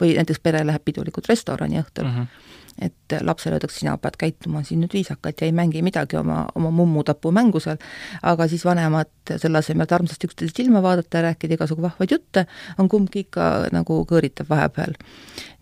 või 0.01 0.15
näiteks 0.19 0.43
pere 0.43 0.65
läheb 0.67 0.83
pidulikult 0.85 1.29
restorani 1.29 1.81
õhtul 1.81 2.05
mm, 2.05 2.19
-hmm 2.19 2.45
et 2.81 3.15
lapsele 3.21 3.57
öeldakse, 3.57 3.79
sina 3.79 3.95
pead 4.01 4.17
käituma 4.21 4.63
siin 4.63 4.83
nüüd 4.83 4.93
viisakalt 4.93 5.41
ja 5.41 5.47
ei 5.47 5.55
mängi 5.55 5.81
midagi 5.85 6.17
oma, 6.19 6.43
oma 6.55 6.71
mummutapu 6.71 7.31
mängu 7.33 7.61
seal, 7.63 7.79
aga 8.21 8.47
siis 8.47 8.65
vanemad 8.65 9.09
selle 9.35 9.61
asemel, 9.61 9.87
et 9.87 9.95
armsasti 9.97 10.29
üksteist 10.29 10.61
silma 10.61 10.81
vaadata 10.85 11.21
ja 11.21 11.29
rääkida 11.29 11.57
igasugu 11.57 11.85
vahvaid 11.87 12.13
jutte, 12.13 12.45
on 12.77 12.89
kumbki 12.89 13.25
ikka 13.27 13.47
nagu 13.73 14.03
kõõritab 14.09 14.49
vahepeal. 14.49 14.97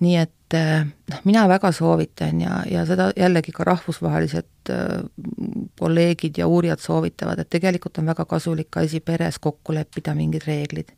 nii 0.04 0.18
et 0.20 0.34
et 0.54 0.90
noh, 1.10 1.22
mina 1.26 1.46
väga 1.50 1.72
soovitan 1.74 2.42
ja, 2.42 2.60
ja 2.70 2.86
seda 2.86 3.10
jällegi 3.18 3.54
ka 3.56 3.66
rahvusvahelised 3.66 4.72
äh, 4.74 5.02
kolleegid 5.80 6.38
ja 6.38 6.48
uurijad 6.48 6.80
soovitavad, 6.80 7.40
et 7.40 7.50
tegelikult 7.50 7.98
on 7.98 8.12
väga 8.12 8.26
kasulik 8.30 8.78
asi 8.78 9.00
peres 9.00 9.40
kokku 9.40 9.74
leppida 9.74 10.16
mingid 10.16 10.46
reeglid. 10.48 10.94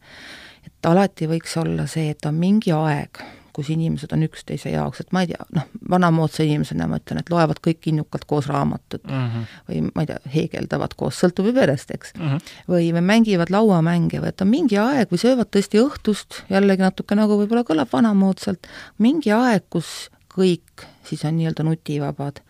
et 0.67 0.85
alati 0.85 1.27
võiks 1.27 1.55
olla 1.59 1.87
see, 1.87 2.09
et 2.11 2.25
on 2.25 2.35
mingi 2.35 2.73
aeg, 2.75 3.21
kus 3.57 3.71
inimesed 3.73 4.11
on 4.13 4.21
üksteise 4.27 4.69
jaoks, 4.69 5.01
et 5.01 5.13
ma 5.15 5.23
ei 5.25 5.31
tea, 5.31 5.45
noh, 5.57 5.65
vanamoodsa 5.89 6.45
inimesena 6.45 6.85
ma 6.89 6.99
ütlen, 7.01 7.23
et 7.23 7.31
loevad 7.33 7.57
kõik 7.65 7.89
innukalt 7.89 8.27
koos 8.29 8.49
raamatut 8.51 9.01
mm 9.07 9.23
-hmm. 9.23 9.47
või 9.69 9.81
ma 9.87 10.05
ei 10.05 10.11
tea, 10.11 10.19
heegeldavad 10.35 10.93
koos, 10.99 11.17
sõltub 11.23 11.49
ju 11.49 11.55
perest, 11.57 11.91
eks 11.95 12.13
mm. 12.15 12.27
-hmm. 12.27 12.51
või, 12.69 12.91
mängivad 13.01 13.49
lauamänge 13.53 14.21
või 14.21 14.29
et 14.29 14.45
on 14.45 14.51
mingi 14.51 14.77
aeg 14.77 15.09
või 15.11 15.23
söövad 15.23 15.49
tõesti 15.55 15.81
õhtust, 15.81 16.43
jällegi 16.53 16.85
natuke 16.85 17.17
nagu 17.17 17.39
võib-olla 17.41 17.65
kõlab 17.65 17.89
vanamoodsalt, 17.93 18.69
mingi 18.97 19.33
aeg, 19.33 19.65
kus 19.69 20.11
kõik 20.37 20.85
siis 21.03 21.25
on 21.25 21.37
nii-öelda 21.39 21.65
nutivabad 21.65 22.43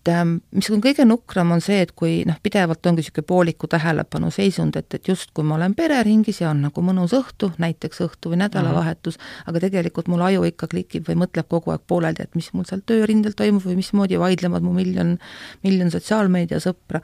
et 0.00 0.08
ähm, 0.08 0.36
mis 0.56 0.70
on 0.72 0.80
kõige 0.80 1.04
nukram, 1.04 1.50
on 1.52 1.60
see, 1.60 1.82
et 1.84 1.90
kui 1.96 2.22
noh, 2.28 2.38
pidevalt 2.42 2.86
ongi 2.88 3.02
niisugune 3.02 3.26
pooliku 3.28 3.68
tähelepanu 3.68 4.30
seisund, 4.32 4.76
et, 4.80 4.88
et 4.96 5.08
justkui 5.08 5.44
ma 5.44 5.58
olen 5.58 5.74
pereringis 5.76 6.40
ja 6.40 6.50
on 6.54 6.62
nagu 6.64 6.84
mõnus 6.84 7.12
õhtu, 7.16 7.50
näiteks 7.60 8.00
õhtu 8.06 8.32
või 8.32 8.40
nädalavahetus 8.40 9.18
mm, 9.18 9.26
-hmm. 9.26 9.50
aga 9.52 9.62
tegelikult 9.66 10.08
mul 10.08 10.24
aju 10.24 10.48
ikka 10.48 10.70
klikib 10.72 11.08
või 11.08 11.20
mõtleb 11.24 11.48
kogu 11.52 11.74
aeg 11.74 11.84
pooleldi, 11.86 12.24
et 12.24 12.34
mis 12.34 12.48
mul 12.56 12.64
seal 12.68 12.80
töörindel 12.86 13.36
toimub 13.36 13.66
või 13.66 13.76
mismoodi 13.82 14.18
vaidlevad 14.18 14.64
mu 14.64 14.72
miljon, 14.72 15.18
miljon 15.62 15.92
sotsiaalmeediasõpra. 15.92 17.00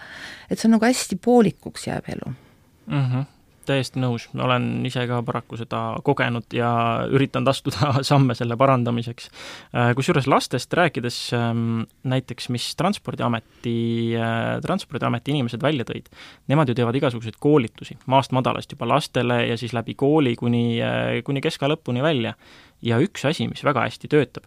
et 0.50 0.58
see 0.58 0.68
on 0.68 0.78
nagu 0.78 0.88
hästi 0.88 1.16
poolikuks 1.16 1.86
jääb 1.86 2.12
elu 2.16 2.32
mm. 2.32 3.02
-hmm 3.02 3.35
täiesti 3.68 4.00
nõus, 4.02 4.26
olen 4.34 4.84
ise 4.88 5.04
ka 5.08 5.20
paraku 5.26 5.58
seda 5.60 5.80
kogenud 6.06 6.54
ja 6.56 6.70
üritanud 7.12 7.50
astuda 7.50 7.92
samme 8.10 8.36
selle 8.38 8.56
parandamiseks. 8.58 9.28
Äh, 9.74 9.92
kusjuures 9.98 10.28
lastest 10.30 10.72
rääkides 10.76 11.18
ähm, 11.36 11.84
näiteks, 12.08 12.48
mis 12.54 12.68
Transpordiameti, 12.78 13.76
äh, 14.18 14.56
Transpordiameti 14.64 15.34
inimesed 15.34 15.62
välja 15.62 15.86
tõid, 15.88 16.10
nemad 16.50 16.70
ju 16.70 16.76
teevad 16.78 16.98
igasuguseid 16.98 17.38
koolitusi 17.42 17.98
maast 18.12 18.34
madalast 18.36 18.72
juba 18.74 18.88
lastele 18.90 19.42
ja 19.50 19.58
siis 19.60 19.74
läbi 19.76 19.96
kooli 19.98 20.36
kuni, 20.38 20.66
äh, 20.82 21.20
kuni 21.26 21.44
keska 21.44 21.70
lõpuni 21.70 22.04
välja. 22.04 22.36
ja 22.82 22.98
üks 23.00 23.24
asi, 23.24 23.46
mis 23.48 23.64
väga 23.64 23.86
hästi 23.86 24.08
töötab, 24.12 24.44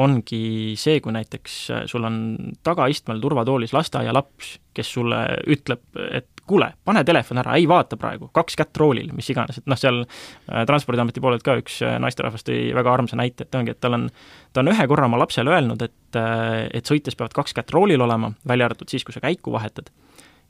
ongi 0.00 0.74
see, 0.80 1.00
kui 1.04 1.12
näiteks 1.12 1.56
sul 1.90 2.06
on 2.08 2.16
tagaistmel 2.64 3.20
turvatoolis 3.20 3.74
lasteaialaps, 3.76 4.56
kes 4.74 4.92
sulle 4.96 5.20
ütleb, 5.52 5.84
et 6.08 6.35
kuule, 6.46 6.70
pane 6.86 7.02
telefon 7.06 7.40
ära, 7.42 7.56
ei 7.58 7.66
vaata 7.68 7.98
praegu, 8.00 8.28
kaks 8.34 8.56
kätt 8.58 8.80
roolil, 8.80 9.10
mis 9.16 9.28
iganes, 9.32 9.60
et 9.60 9.68
noh, 9.70 9.78
seal 9.80 10.02
äh, 10.04 10.64
Transpordiameti 10.68 11.22
poolelt 11.22 11.44
ka 11.46 11.56
üks 11.60 11.80
äh, 11.84 11.98
naisterahvas 12.02 12.46
tõi 12.46 12.70
väga 12.76 12.94
armsa 12.94 13.18
näite, 13.18 13.46
et 13.46 13.58
ongi, 13.58 13.74
et 13.74 13.82
tal 13.82 13.98
on, 13.98 14.08
ta 14.52 14.62
on 14.62 14.72
ühe 14.72 14.88
korra 14.90 15.08
oma 15.10 15.20
lapsele 15.22 15.54
öelnud, 15.54 15.82
et 15.86 16.18
äh, 16.20 16.66
et 16.76 16.88
sõites 16.88 17.18
peavad 17.18 17.36
kaks 17.36 17.56
kätt 17.56 17.74
roolil 17.74 18.02
olema, 18.02 18.32
välja 18.48 18.70
arvatud 18.70 18.90
siis, 18.92 19.04
kui 19.06 19.14
sa 19.16 19.22
käiku 19.24 19.54
vahetad. 19.54 19.92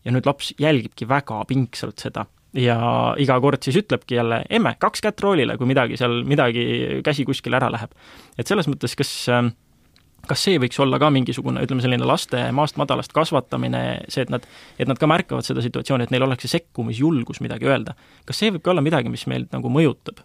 ja 0.06 0.12
nüüd 0.14 0.26
laps 0.26 0.52
jälgibki 0.62 1.08
väga 1.08 1.40
pingsalt 1.48 1.98
seda 1.98 2.26
ja 2.56 2.78
iga 3.20 3.36
kord 3.42 3.64
siis 3.64 3.76
ütlebki 3.80 4.16
jälle, 4.16 4.42
emme, 4.50 4.76
kaks 4.80 5.02
kätt 5.04 5.20
roolile, 5.20 5.56
kui 5.58 5.68
midagi 5.68 5.98
seal, 5.98 6.22
midagi, 6.24 6.64
käsi 7.04 7.26
kuskile 7.28 7.58
ära 7.58 7.70
läheb. 7.72 7.92
et 8.38 8.46
selles 8.46 8.68
mõttes, 8.70 8.96
kas 8.96 9.12
äh, 9.32 9.50
kas 10.28 10.42
see 10.46 10.60
võiks 10.62 10.80
olla 10.82 10.98
ka 11.02 11.10
mingisugune, 11.14 11.62
ütleme, 11.66 11.84
selline 11.84 12.08
laste 12.08 12.40
maast 12.56 12.78
madalast 12.80 13.14
kasvatamine, 13.16 13.82
see, 14.12 14.26
et 14.26 14.32
nad, 14.32 14.46
et 14.78 14.90
nad 14.90 15.00
ka 15.00 15.08
märkavad 15.10 15.46
seda 15.46 15.64
situatsiooni, 15.64 16.06
et 16.06 16.14
neil 16.14 16.26
oleks 16.26 16.46
see 16.46 16.56
sekkumisjulgus 16.58 17.42
midagi 17.44 17.70
öelda. 17.70 17.96
kas 18.26 18.42
see 18.42 18.52
võib 18.54 18.64
ka 18.64 18.74
olla 18.74 18.84
midagi, 18.84 19.12
mis 19.12 19.26
meid 19.30 19.48
nagu 19.54 19.72
mõjutab? 19.72 20.22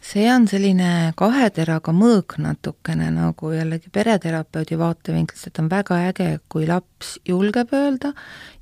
See 0.00 0.24
on 0.32 0.46
selline 0.48 1.12
kahe 1.16 1.50
teraga 1.52 1.92
mõõk 1.92 2.38
natukene 2.40 3.10
nagu 3.12 3.50
jällegi 3.52 3.92
pereterapeudi 3.92 4.78
vaatevinklist, 4.80 5.50
et 5.50 5.60
on 5.60 5.68
väga 5.68 5.98
äge, 6.08 6.28
kui 6.48 6.64
laps 6.68 7.18
julgeb 7.28 7.74
öelda 7.76 8.14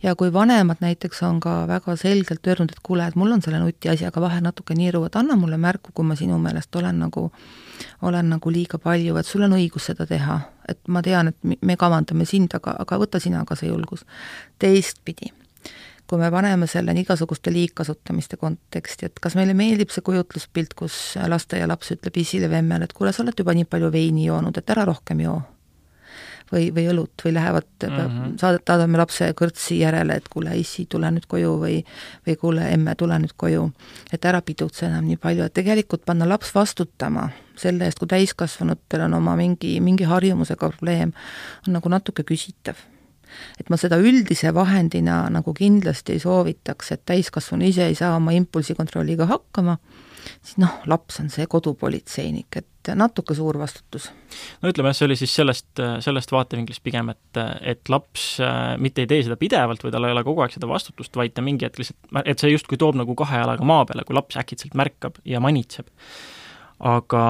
ja 0.02 0.16
kui 0.18 0.32
vanemad 0.34 0.82
näiteks 0.82 1.22
on 1.28 1.38
ka 1.40 1.62
väga 1.70 1.94
selgelt 1.96 2.46
öelnud, 2.46 2.74
et 2.74 2.82
kuule, 2.82 3.06
et 3.06 3.16
mul 3.16 3.32
on 3.36 3.42
selle 3.44 3.62
nutiasjaga 3.62 4.20
vahel 4.20 4.42
natuke 4.42 4.74
niru, 4.74 5.04
et 5.06 5.16
anna 5.16 5.38
mulle 5.38 5.60
märku, 5.62 5.94
kui 5.94 6.06
ma 6.06 6.18
sinu 6.18 6.40
meelest 6.42 6.74
olen 6.76 6.98
nagu, 7.06 7.28
olen 8.02 8.34
nagu 8.34 8.52
liiga 8.52 8.82
palju, 8.82 9.16
et 9.16 9.26
sul 9.26 9.46
on 9.46 9.58
õigus 9.60 9.92
seda 9.92 10.06
teha. 10.06 10.40
et 10.68 10.80
ma 10.88 11.00
tean, 11.00 11.30
et 11.30 11.62
me 11.64 11.76
kavandame 11.80 12.26
sind, 12.28 12.52
aga, 12.52 12.74
aga 12.82 12.98
võta 13.00 13.20
sina 13.22 13.44
ka 13.48 13.56
see 13.56 13.70
julgus. 13.70 14.04
teistpidi 14.58 15.32
kui 16.08 16.18
me 16.18 16.30
paneme 16.32 16.66
selle 16.66 16.94
igasuguste 16.96 17.52
liigkasutamiste 17.52 18.38
konteksti, 18.40 19.10
et 19.10 19.20
kas 19.20 19.36
meile 19.36 19.54
meeldib 19.56 19.92
see 19.92 20.04
kujutluspilt, 20.06 20.72
kus 20.78 20.96
lasteaialaps 21.28 21.92
ütleb 21.98 22.16
isile 22.22 22.48
või 22.48 22.62
emmele, 22.62 22.88
et 22.88 22.96
kuule, 22.96 23.12
sa 23.12 23.22
oled 23.24 23.36
juba 23.38 23.54
nii 23.56 23.68
palju 23.68 23.92
veini 23.92 24.24
joonud, 24.28 24.56
et 24.56 24.74
ära 24.74 24.86
rohkem 24.88 25.20
joo. 25.26 25.36
või, 26.48 26.70
või 26.72 26.86
õlut 26.88 27.24
või 27.24 27.34
lähevad 27.36 27.68
mm, 27.84 27.96
-hmm. 27.98 28.36
saadame 28.40 28.98
lapse 28.98 29.28
kõrtsi 29.36 29.82
järele, 29.82 30.16
et 30.16 30.28
kuule, 30.32 30.56
issi, 30.56 30.86
tule 30.88 31.10
nüüd 31.12 31.28
koju 31.28 31.54
või 31.60 31.76
või 32.26 32.36
kuule, 32.40 32.70
emme, 32.72 32.94
tule 32.94 33.18
nüüd 33.18 33.36
koju. 33.36 33.70
et 34.12 34.24
ära 34.24 34.40
pidutse 34.40 34.86
enam 34.86 35.04
nii 35.04 35.16
palju, 35.16 35.44
et 35.44 35.54
tegelikult 35.54 36.04
panna 36.06 36.28
laps 36.28 36.54
vastutama 36.54 37.28
selle 37.56 37.84
eest, 37.84 37.98
kui 37.98 38.08
täiskasvanutel 38.08 39.04
on 39.04 39.14
oma 39.14 39.36
mingi, 39.36 39.80
mingi 39.80 40.04
harjumusega 40.04 40.70
probleem, 40.70 41.12
on 41.66 41.76
nagu 41.76 41.88
natuke 41.88 42.24
küsitav 42.24 42.80
et 43.60 43.70
ma 43.70 43.78
seda 43.80 43.98
üldise 44.00 44.52
vahendina 44.54 45.24
nagu 45.32 45.54
kindlasti 45.56 46.16
ei 46.16 46.22
soovitaks, 46.22 46.92
et 46.94 47.04
täiskasvanu 47.08 47.68
ise 47.68 47.88
ei 47.88 47.96
saa 47.98 48.16
oma 48.16 48.34
impulsikontrolliga 48.36 49.28
hakkama, 49.30 49.78
siis 50.42 50.58
noh, 50.62 50.80
laps 50.90 51.20
on 51.22 51.30
see 51.32 51.46
kodupolitseinik, 51.50 52.60
et 52.60 52.92
natuke 52.98 53.36
suur 53.36 53.58
vastutus. 53.60 54.08
no 54.62 54.70
ütleme 54.72 54.94
see 54.96 55.04
oli 55.08 55.16
siis 55.20 55.34
sellest, 55.36 55.82
sellest 56.04 56.32
vaatevinklist 56.32 56.82
pigem, 56.84 57.12
et, 57.12 57.42
et 57.60 57.92
laps 57.92 58.30
äh, 58.44 58.74
mitte 58.80 59.04
ei 59.04 59.10
tee 59.10 59.26
seda 59.26 59.36
pidevalt 59.40 59.84
või 59.84 59.92
tal 59.94 60.08
ei 60.08 60.16
ole 60.16 60.24
kogu 60.24 60.44
aeg 60.44 60.56
seda 60.56 60.70
vastutust, 60.70 61.16
vaid 61.16 61.36
ta 61.36 61.44
mingi 61.44 61.68
hetk 61.68 61.82
lihtsalt, 61.82 62.24
et 62.24 62.40
see 62.40 62.54
justkui 62.54 62.80
toob 62.80 62.98
nagu 63.00 63.16
kahe 63.18 63.42
jalaga 63.42 63.68
maa 63.68 63.84
peale, 63.88 64.06
kui 64.08 64.16
laps 64.16 64.40
äkitselt 64.40 64.76
märkab 64.78 65.20
ja 65.28 65.42
manitseb 65.44 65.90
aga 66.78 67.22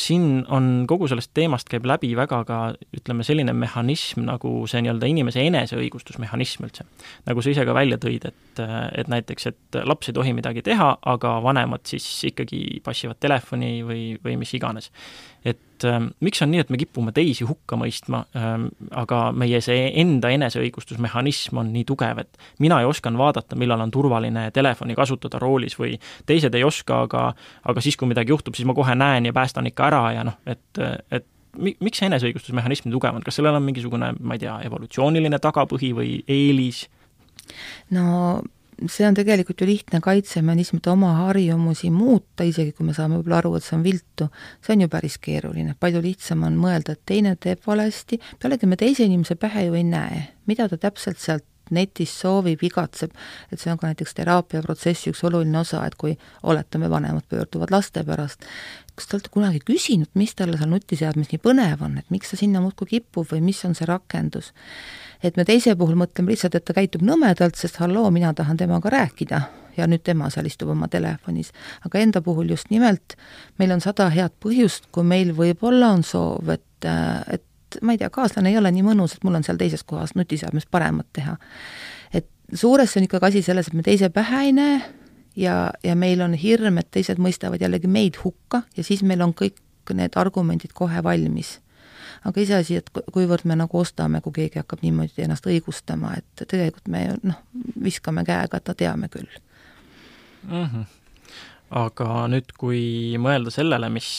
siin 0.00 0.44
on, 0.50 0.84
kogu 0.90 1.06
sellest 1.10 1.30
teemast 1.34 1.68
käib 1.70 1.86
läbi 1.86 2.10
väga 2.18 2.40
ka 2.46 2.58
ütleme, 2.96 3.22
selline 3.26 3.54
mehhanism 3.54 4.24
nagu 4.26 4.64
see 4.70 4.82
nii-öelda 4.82 5.10
inimese 5.10 5.44
eneseõigustusmehhanism 5.46 6.66
üldse. 6.66 6.86
nagu 7.28 7.42
sa 7.42 7.52
ise 7.54 7.66
ka 7.66 7.74
välja 7.76 8.00
tõid, 8.02 8.26
et, 8.26 8.62
et 8.98 9.10
näiteks, 9.10 9.46
et 9.46 9.80
laps 9.86 10.10
ei 10.10 10.16
tohi 10.16 10.34
midagi 10.34 10.64
teha, 10.66 10.90
aga 11.14 11.36
vanemad 11.44 11.86
siis 11.86 12.08
ikkagi 12.32 12.80
passivad 12.84 13.20
telefoni 13.22 13.80
või, 13.86 14.02
või 14.24 14.36
mis 14.42 14.54
iganes. 14.58 14.90
Et 15.44 15.86
ähm, 15.88 16.10
miks 16.20 16.42
on 16.42 16.50
nii, 16.52 16.60
et 16.64 16.70
me 16.72 16.78
kipume 16.80 17.12
teisi 17.16 17.46
hukka 17.48 17.78
mõistma 17.80 18.22
ähm,, 18.36 18.68
aga 18.90 19.22
meie 19.32 19.62
see 19.64 19.88
enda 20.02 20.32
eneseõigustusmehhanism 20.36 21.62
on 21.62 21.72
nii 21.72 21.86
tugev, 21.88 22.20
et 22.22 22.40
mina 22.60 22.80
ju 22.84 22.92
oskan 22.92 23.16
vaadata, 23.20 23.56
millal 23.60 23.80
on 23.80 23.92
turvaline 23.94 24.50
telefoni 24.54 24.96
kasutada 24.98 25.40
roolis 25.42 25.78
või 25.80 25.96
teised 26.28 26.54
ei 26.54 26.64
oska, 26.66 27.02
aga 27.08 27.26
aga 27.70 27.84
siis, 27.84 27.96
kui 27.96 28.10
midagi 28.10 28.34
juhtub, 28.34 28.56
siis 28.58 28.68
ma 28.68 28.76
kohe 28.76 28.94
näen 28.94 29.30
ja 29.30 29.36
päästan 29.36 29.68
ikka 29.70 29.88
ära 29.88 30.04
ja 30.18 30.24
noh, 30.28 30.38
et, 30.46 30.82
et 31.10 31.26
mi-, 31.58 31.76
miks 31.80 32.00
see 32.00 32.08
eneseõigustusmehhanism 32.10 32.88
nii 32.88 32.96
tugev 32.98 33.16
on, 33.16 33.24
kas 33.26 33.40
sellel 33.40 33.58
on 33.58 33.66
mingisugune, 33.66 34.14
ma 34.20 34.36
ei 34.36 34.44
tea, 34.44 34.60
evolutsiooniline 34.68 35.40
tagapõhi 35.42 35.92
või 35.96 36.16
eelis? 36.28 36.84
no 37.96 38.42
see 38.88 39.06
on 39.06 39.16
tegelikult 39.16 39.60
ju 39.60 39.66
lihtne 39.68 40.00
kaitsemehhanism, 40.04 40.80
et 40.80 40.88
oma 40.92 41.12
harjumusi 41.26 41.90
muuta, 41.92 42.46
isegi 42.46 42.72
kui 42.76 42.86
me 42.88 42.94
saame 42.96 43.18
võib-olla 43.18 43.40
aru, 43.42 43.54
et 43.58 43.66
see 43.66 43.76
on 43.76 43.84
viltu, 43.84 44.30
see 44.64 44.76
on 44.76 44.86
ju 44.86 44.90
päris 44.92 45.18
keeruline. 45.20 45.76
palju 45.80 46.02
lihtsam 46.04 46.44
on 46.48 46.56
mõelda, 46.60 46.96
et 46.96 47.04
teine 47.06 47.36
teeb 47.36 47.66
valesti, 47.66 48.20
pealegi 48.40 48.66
me 48.70 48.80
teise 48.80 49.04
inimese 49.04 49.36
pähe 49.40 49.66
ju 49.66 49.76
ei 49.78 49.84
näe, 49.84 50.26
mida 50.46 50.68
ta 50.68 50.78
täpselt 50.80 51.20
sealt 51.20 51.44
netis 51.70 52.12
soovib, 52.20 52.62
igatseb, 52.66 53.12
et 53.52 53.60
see 53.62 53.70
on 53.72 53.78
ka 53.78 53.90
näiteks 53.90 54.16
teraapiaprotsessi 54.18 55.12
üks 55.12 55.22
oluline 55.26 55.60
osa, 55.60 55.84
et 55.86 55.94
kui 56.00 56.16
oletame, 56.42 56.90
vanemad 56.90 57.26
pöörduvad 57.30 57.70
laste 57.70 58.02
pärast, 58.06 58.46
kas 58.94 59.06
te 59.06 59.16
olete 59.16 59.32
kunagi 59.34 59.62
küsinud, 59.66 60.10
mis 60.18 60.34
talle 60.34 60.58
seal 60.58 60.72
nutiseadmes 60.72 61.30
nii 61.30 61.42
põnev 61.44 61.84
on, 61.86 62.00
et 62.02 62.10
miks 62.10 62.34
ta 62.34 62.40
sinna 62.40 62.62
muudkui 62.64 62.96
kipub 62.96 63.30
või 63.30 63.44
mis 63.52 63.62
on 63.68 63.78
see 63.78 63.88
rakendus? 63.88 64.52
Et 65.22 65.36
me 65.36 65.44
teise 65.44 65.74
puhul 65.76 65.98
mõtleme 66.00 66.32
lihtsalt, 66.32 66.54
et 66.54 66.64
ta 66.64 66.76
käitub 66.76 67.02
nõmedalt, 67.06 67.58
sest 67.58 67.80
halloo, 67.82 68.10
mina 68.10 68.32
tahan 68.34 68.56
temaga 68.60 68.92
rääkida 68.92 69.40
ja 69.76 69.86
nüüd 69.90 70.02
tema 70.04 70.30
seal 70.30 70.48
istub 70.50 70.72
oma 70.72 70.88
telefonis. 70.88 71.52
aga 71.86 71.98
enda 71.98 72.22
puhul 72.22 72.50
just 72.50 72.70
nimelt 72.70 73.16
meil 73.58 73.72
on 73.72 73.80
sada 73.80 74.08
head 74.10 74.34
põhjust, 74.44 74.90
kui 74.92 75.04
meil 75.04 75.32
võib-olla 75.36 75.92
on 75.94 76.02
soov, 76.02 76.48
et, 76.48 76.88
et 77.30 77.80
ma 77.82 77.94
ei 77.94 77.98
tea, 77.98 78.10
kaaslane 78.10 78.50
ei 78.50 78.58
ole 78.58 78.72
nii 78.74 78.86
mõnus, 78.86 79.14
et 79.14 79.24
mul 79.24 79.38
on 79.38 79.46
seal 79.46 79.60
teises 79.60 79.84
kohas 79.86 80.14
nutiseadmes 80.18 80.66
paremat 80.70 81.06
teha. 81.12 81.36
et 82.12 82.26
suuresti 82.52 82.98
on 82.98 83.08
ikkagi 83.08 83.26
asi 83.26 83.42
selles, 83.42 83.68
et 83.68 83.74
me 83.74 83.82
teise 83.86 84.10
pähe 84.10 84.44
ei 84.46 84.52
näe 84.52 84.80
ja, 85.36 85.70
ja 85.84 85.96
meil 85.96 86.20
on 86.20 86.34
hirm, 86.34 86.78
et 86.78 86.90
teised 86.90 87.20
mõistavad 87.22 87.62
jällegi 87.62 87.88
meid 87.88 88.18
hukka 88.24 88.64
ja 88.76 88.84
siis 88.84 89.02
meil 89.02 89.22
on 89.22 89.34
kõik 89.34 89.58
need 89.94 90.14
argumendid 90.14 90.70
kohe 90.74 91.02
valmis. 91.02 91.58
Aga 92.28 92.42
iseasi, 92.44 92.80
et 92.80 92.90
kuivõrd 93.14 93.46
me 93.48 93.56
nagu 93.58 93.80
ostame, 93.80 94.20
kui 94.24 94.34
keegi 94.36 94.60
hakkab 94.60 94.84
niimoodi 94.84 95.24
ennast 95.24 95.46
õigustama, 95.48 96.16
et 96.20 96.44
tegelikult 96.46 96.90
me 96.92 97.06
noh, 97.22 97.38
viskame 97.80 98.24
käega, 98.28 98.60
et 98.60 98.72
teame 98.76 99.08
küll 99.12 99.30
mm. 100.48 100.66
-hmm. 100.66 100.84
aga 101.84 102.26
nüüd, 102.32 102.52
kui 102.58 102.82
mõelda 103.18 103.52
sellele, 103.54 103.88
mis 103.88 104.10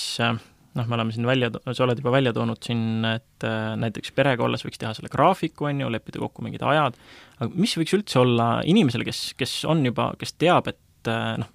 noh, 0.74 0.88
me 0.88 0.96
oleme 0.96 1.12
siin 1.12 1.28
välja, 1.28 1.52
sa 1.74 1.84
oled 1.86 2.00
juba 2.00 2.14
välja 2.16 2.34
toonud 2.34 2.62
siin, 2.64 3.06
et 3.06 3.48
äh, 3.48 3.74
näiteks 3.80 4.14
perega 4.16 4.46
olles 4.46 4.64
võiks 4.66 4.80
teha 4.82 4.94
selle 4.98 5.12
graafiku, 5.12 5.68
on 5.70 5.82
ju, 5.84 5.90
leppida 5.92 6.22
kokku 6.22 6.46
mingid 6.46 6.64
ajad, 6.64 6.98
aga 7.40 7.52
mis 7.56 7.76
võiks 7.78 7.96
üldse 7.98 8.22
olla 8.22 8.52
inimesele, 8.66 9.08
kes, 9.08 9.34
kes 9.40 9.58
on 9.70 9.86
juba, 9.86 10.12
kes 10.20 10.34
teab, 10.40 10.72
et 10.72 11.12
äh, 11.12 11.36
noh, 11.42 11.52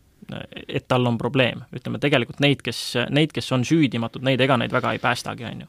et 0.69 0.87
tal 0.89 1.07
on 1.07 1.19
probleem, 1.19 1.63
ütleme 1.77 2.01
tegelikult 2.03 2.41
neid, 2.43 2.63
kes, 2.65 2.81
neid, 3.15 3.33
kes 3.35 3.51
on 3.55 3.65
süüdimatud, 3.67 4.25
neid, 4.27 4.41
ega 4.43 4.59
neid 4.61 4.75
väga 4.75 4.97
ei 4.97 5.03
päästagi, 5.03 5.47
on 5.49 5.65
ju. 5.65 5.69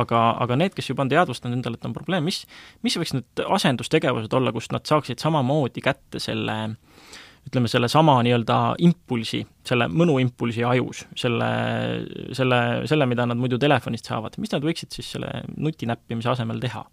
aga, 0.00 0.22
aga 0.44 0.58
need, 0.60 0.74
kes 0.76 0.90
juba 0.90 1.06
on 1.06 1.12
teadvustanud 1.12 1.56
endale, 1.58 1.80
et 1.80 1.88
on 1.88 1.96
probleem, 1.96 2.26
mis, 2.26 2.42
mis 2.84 2.98
võiks 3.00 3.14
need 3.16 3.44
asendustegevused 3.44 4.36
olla, 4.36 4.52
kust 4.52 4.74
nad 4.74 4.84
saaksid 4.88 5.22
samamoodi 5.22 5.84
kätte 5.84 6.22
selle 6.22 6.58
ütleme, 7.44 7.68
sellesama 7.68 8.16
nii-öelda 8.24 8.58
impulsi, 8.84 9.42
selle 9.68 9.88
mõnuimpulsi 9.92 10.64
ajus, 10.64 11.04
selle, 11.18 11.48
selle, 12.36 12.60
selle, 12.88 13.08
mida 13.10 13.26
nad 13.28 13.40
muidu 13.40 13.58
telefonist 13.60 14.08
saavad, 14.08 14.38
mis 14.40 14.52
nad 14.54 14.64
võiksid 14.64 14.96
siis 14.96 15.14
selle 15.16 15.42
nutinäppimise 15.56 16.32
asemel 16.32 16.62
teha? 16.62 16.84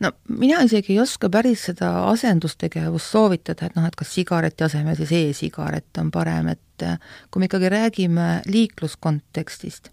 No 0.00 0.12
mina 0.28 0.60
isegi 0.66 0.94
ei 0.94 1.00
oska 1.02 1.30
päris 1.30 1.64
seda 1.70 1.92
asendustegevust 2.10 3.14
soovitada, 3.14 3.66
et 3.66 3.78
noh, 3.78 3.86
et 3.88 3.96
kas 3.98 4.12
sigareti 4.14 4.66
asemel 4.66 4.98
siis 4.98 5.14
e-sigaret 5.18 6.02
on 6.02 6.12
parem, 6.14 6.52
et 6.54 6.86
kui 7.30 7.42
me 7.42 7.48
ikkagi 7.48 7.70
räägime 7.72 8.28
liikluskontekstist, 8.46 9.90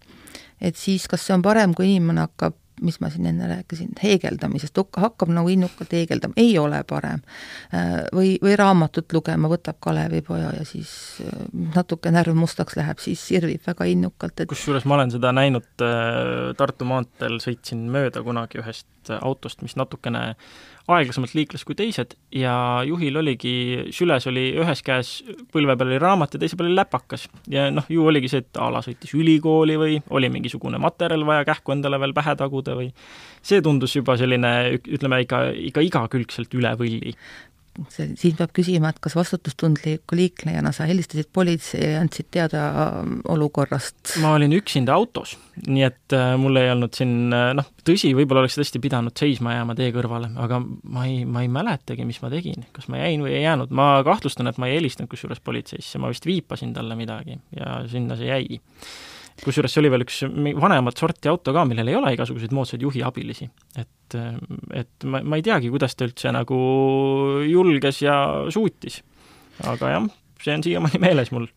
et 0.62 0.78
siis 0.78 1.08
kas 1.10 1.26
see 1.26 1.36
on 1.38 1.46
parem, 1.46 1.74
kui 1.74 1.90
inimene 1.90 2.28
hakkab 2.28 2.58
mis 2.82 3.00
ma 3.00 3.10
siin 3.10 3.26
enne 3.30 3.48
rääkisin, 3.50 3.94
heegeldamisest, 4.04 4.80
hakkab 4.98 5.32
nagu 5.34 5.50
innukalt 5.52 5.94
heegeldama, 5.96 6.34
ei 6.38 6.58
ole 6.60 6.82
parem. 6.88 7.22
Äh, 7.74 8.02
või, 8.16 8.36
või 8.44 8.56
raamatut 8.60 9.14
lugema, 9.16 9.50
võtab 9.52 9.80
Kalevipoja 9.84 10.52
ja 10.58 10.66
siis 10.68 10.92
äh, 11.24 11.46
natuke 11.76 12.12
närv 12.12 12.36
mustaks 12.38 12.78
läheb, 12.80 13.00
siis 13.04 13.24
sirvib 13.28 13.64
väga 13.68 13.88
innukalt, 13.92 14.40
et 14.40 14.52
kusjuures 14.52 14.86
ma 14.86 15.00
olen 15.00 15.16
seda 15.16 15.32
näinud 15.36 15.86
äh, 15.86 16.52
Tartu 16.58 16.88
maanteel, 16.90 17.40
sõitsin 17.44 17.88
mööda 17.92 18.24
kunagi 18.26 18.62
ühest 18.64 19.14
autost, 19.22 19.62
mis 19.62 19.76
natukene 19.78 20.34
aeglasemalt 20.88 21.34
liikles 21.34 21.64
kui 21.66 21.76
teised 21.78 22.14
ja 22.36 22.54
juhil 22.86 23.18
oligi, 23.18 23.54
süles 23.96 24.28
oli 24.30 24.46
ühes 24.62 24.84
käes, 24.86 25.16
põlve 25.54 25.76
peal 25.80 25.92
oli 25.92 26.02
raamat 26.02 26.36
ja 26.36 26.42
teise 26.42 26.58
peal 26.60 26.70
oli 26.70 26.78
läpakas. 26.78 27.28
ja 27.50 27.68
noh, 27.74 27.88
ju 27.90 28.06
oligi 28.06 28.30
see, 28.32 28.44
et 28.46 28.62
a 28.62 28.70
la 28.74 28.84
sõitis 28.86 29.16
ülikooli 29.18 29.80
või 29.82 29.98
oli 30.10 30.30
mingisugune 30.34 30.80
materjal 30.82 31.26
vaja 31.26 31.48
kähku 31.50 31.74
endale 31.74 32.00
veel 32.02 32.14
pähe 32.14 32.36
taguda 32.38 32.78
või 32.78 32.92
see 33.46 33.64
tundus 33.66 33.96
juba 33.96 34.18
selline, 34.18 34.54
ütleme 34.86 35.24
ikka, 35.26 35.48
ikka 35.72 35.86
igakülgselt 35.90 36.54
üle 36.58 36.76
võlli 36.78 37.16
see, 37.92 38.12
siin 38.20 38.36
peab 38.38 38.54
küsima, 38.56 38.92
et 38.92 39.00
kas 39.04 39.16
vastutustundliku 39.18 40.18
liiklejana 40.18 40.72
sa 40.76 40.88
helistasid 40.90 41.30
politsei 41.36 41.94
ja 41.94 42.02
andsid 42.04 42.30
teada 42.34 42.66
ähm, 42.84 43.18
olukorrast? 43.32 44.16
ma 44.24 44.36
olin 44.38 44.56
üksinda 44.58 44.96
autos, 44.96 45.36
nii 45.68 45.86
et 45.88 46.16
äh, 46.16 46.34
mul 46.42 46.62
ei 46.62 46.72
olnud 46.74 46.96
siin 46.98 47.34
äh, 47.36 47.50
noh, 47.58 47.70
tõsi, 47.88 48.14
võib-olla 48.18 48.46
oleks 48.46 48.60
tõesti 48.60 48.82
pidanud 48.84 49.16
seisma 49.20 49.58
jääma 49.58 49.78
tee 49.78 49.92
kõrvale, 49.96 50.32
aga 50.42 50.62
ma 50.62 51.08
ei, 51.10 51.24
ma 51.30 51.46
ei 51.46 51.52
mäletagi, 51.52 52.08
mis 52.08 52.22
ma 52.24 52.32
tegin, 52.34 52.68
kas 52.76 52.90
ma 52.92 53.02
jäin 53.04 53.26
või 53.26 53.36
ei 53.36 53.44
jäänud, 53.46 53.74
ma 53.76 53.90
kahtlustan, 54.08 54.52
et 54.52 54.62
ma 54.62 54.70
ei 54.70 54.80
helistanud 54.80 55.12
kusjuures 55.12 55.44
politseisse, 55.46 56.02
ma 56.02 56.14
vist 56.14 56.28
viipasin 56.28 56.74
talle 56.76 56.98
midagi 57.00 57.40
ja 57.56 57.82
sinna 57.92 58.18
see 58.20 58.32
jäi 58.32 58.62
kusjuures 59.44 59.74
see 59.74 59.82
oli 59.84 59.92
veel 59.94 60.06
üks 60.06 60.22
vanemat 60.62 61.00
sorti 61.00 61.30
auto 61.32 61.54
ka, 61.56 61.66
millel 61.68 61.92
ei 61.92 61.98
ole 62.00 62.14
igasuguseid 62.16 62.54
moodsaid 62.56 62.86
juhiabilisi. 62.86 63.50
et, 63.82 64.18
et 64.82 65.08
ma, 65.10 65.22
ma 65.24 65.40
ei 65.40 65.46
teagi, 65.46 65.72
kuidas 65.74 65.98
ta 65.98 66.08
üldse 66.08 66.32
nagu 66.36 66.60
julges 67.48 68.02
ja 68.06 68.16
suutis. 68.54 69.02
aga 69.64 69.92
jah, 69.96 70.08
see 70.46 70.54
on 70.56 70.64
siiamaani 70.64 71.00
meeles 71.02 71.32
mul. 71.34 71.48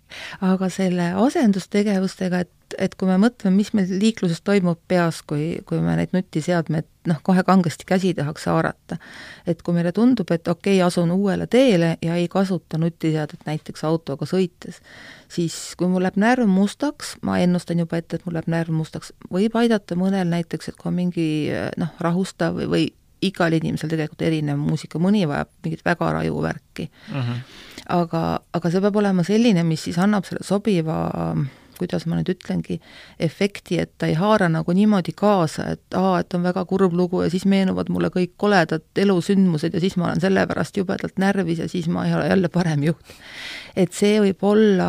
aga 0.45 0.69
selle 0.73 1.11
asendustegevustega, 1.27 2.41
et, 2.45 2.77
et 2.79 2.95
kui 2.99 3.09
me 3.09 3.19
mõtleme, 3.21 3.57
mis 3.57 3.71
meil 3.77 3.91
liikluses 4.01 4.41
toimub 4.45 4.81
peas, 4.89 5.21
kui, 5.29 5.59
kui 5.69 5.81
me 5.85 5.97
neid 5.99 6.15
nutiseadmeid 6.17 6.89
noh, 7.09 7.21
kohe 7.25 7.45
kangesti 7.47 7.87
käsi 7.89 8.13
tahaks 8.17 8.49
haarata. 8.51 8.99
et 9.47 9.63
kui 9.63 9.77
meile 9.77 9.93
tundub, 9.97 10.31
et 10.33 10.49
okei 10.49 10.79
okay,, 10.79 10.87
asun 10.87 11.13
uuele 11.15 11.47
teele 11.47 11.97
ja 12.05 12.17
ei 12.17 12.29
kasuta 12.33 12.81
nutiseadet 12.81 13.47
näiteks 13.47 13.85
autoga 13.89 14.29
sõites, 14.29 14.81
siis 15.33 15.57
kui 15.79 15.89
mul 15.89 16.05
läheb 16.05 16.21
närv 16.21 16.49
mustaks, 16.51 17.17
ma 17.23 17.39
ennustan 17.45 17.85
juba 17.85 18.01
ette, 18.01 18.19
et 18.19 18.27
mul 18.27 18.39
läheb 18.39 18.53
närv 18.53 18.77
mustaks, 18.81 19.13
võib 19.33 19.57
aidata 19.61 19.97
mõnel 19.99 20.29
näiteks, 20.33 20.73
et 20.73 20.81
kui 20.81 20.93
on 20.93 21.01
mingi 21.03 21.29
noh, 21.81 21.93
rahustav 22.01 22.57
või, 22.61 22.69
või 22.73 22.87
igal 23.25 23.53
inimesel 23.57 23.91
tegelikult 23.91 24.23
erinev 24.23 24.61
muusika, 24.61 25.01
mõni 25.03 25.25
vajab 25.27 25.51
mingit 25.65 25.83
väga 25.85 26.13
raju 26.21 26.45
värki 26.45 26.87
uh. 26.93 27.17
Mhm. 27.17 27.33
-huh 27.33 27.68
aga, 27.89 28.25
aga 28.53 28.71
see 28.71 28.83
peab 28.85 28.97
olema 29.01 29.25
selline, 29.27 29.65
mis 29.65 29.89
siis 29.89 29.99
annab 29.99 30.29
selle 30.29 30.45
sobiva 30.47 30.99
kuidas 31.79 32.07
ma 32.11 32.19
nüüd 32.19 32.33
ütlengi, 32.33 32.79
efekti, 33.23 33.79
et 33.83 33.93
ta 33.99 34.09
ei 34.11 34.17
haara 34.19 34.49
nagu 34.53 34.75
niimoodi 34.75 35.15
kaasa, 35.19 35.69
et 35.77 35.97
aa, 35.99 36.19
et 36.23 36.35
on 36.35 36.45
väga 36.47 36.65
kurb 36.69 36.97
lugu 36.99 37.23
ja 37.25 37.31
siis 37.33 37.47
meenuvad 37.49 37.93
mulle 37.95 38.11
kõik 38.15 38.35
koledad 38.41 38.85
elusündmused 38.99 39.75
ja 39.75 39.83
siis 39.83 39.97
ma 39.97 40.09
olen 40.09 40.23
selle 40.25 40.45
pärast 40.51 40.77
jubedalt 40.81 41.19
närvis 41.23 41.63
ja 41.63 41.69
siis 41.71 41.89
ma 41.93 42.07
ei 42.09 42.15
ole 42.19 42.29
jälle 42.29 42.51
parem 42.53 42.83
juht. 42.91 43.15
Et 43.79 43.95
see 43.95 44.19
võib 44.23 44.43
olla 44.49 44.89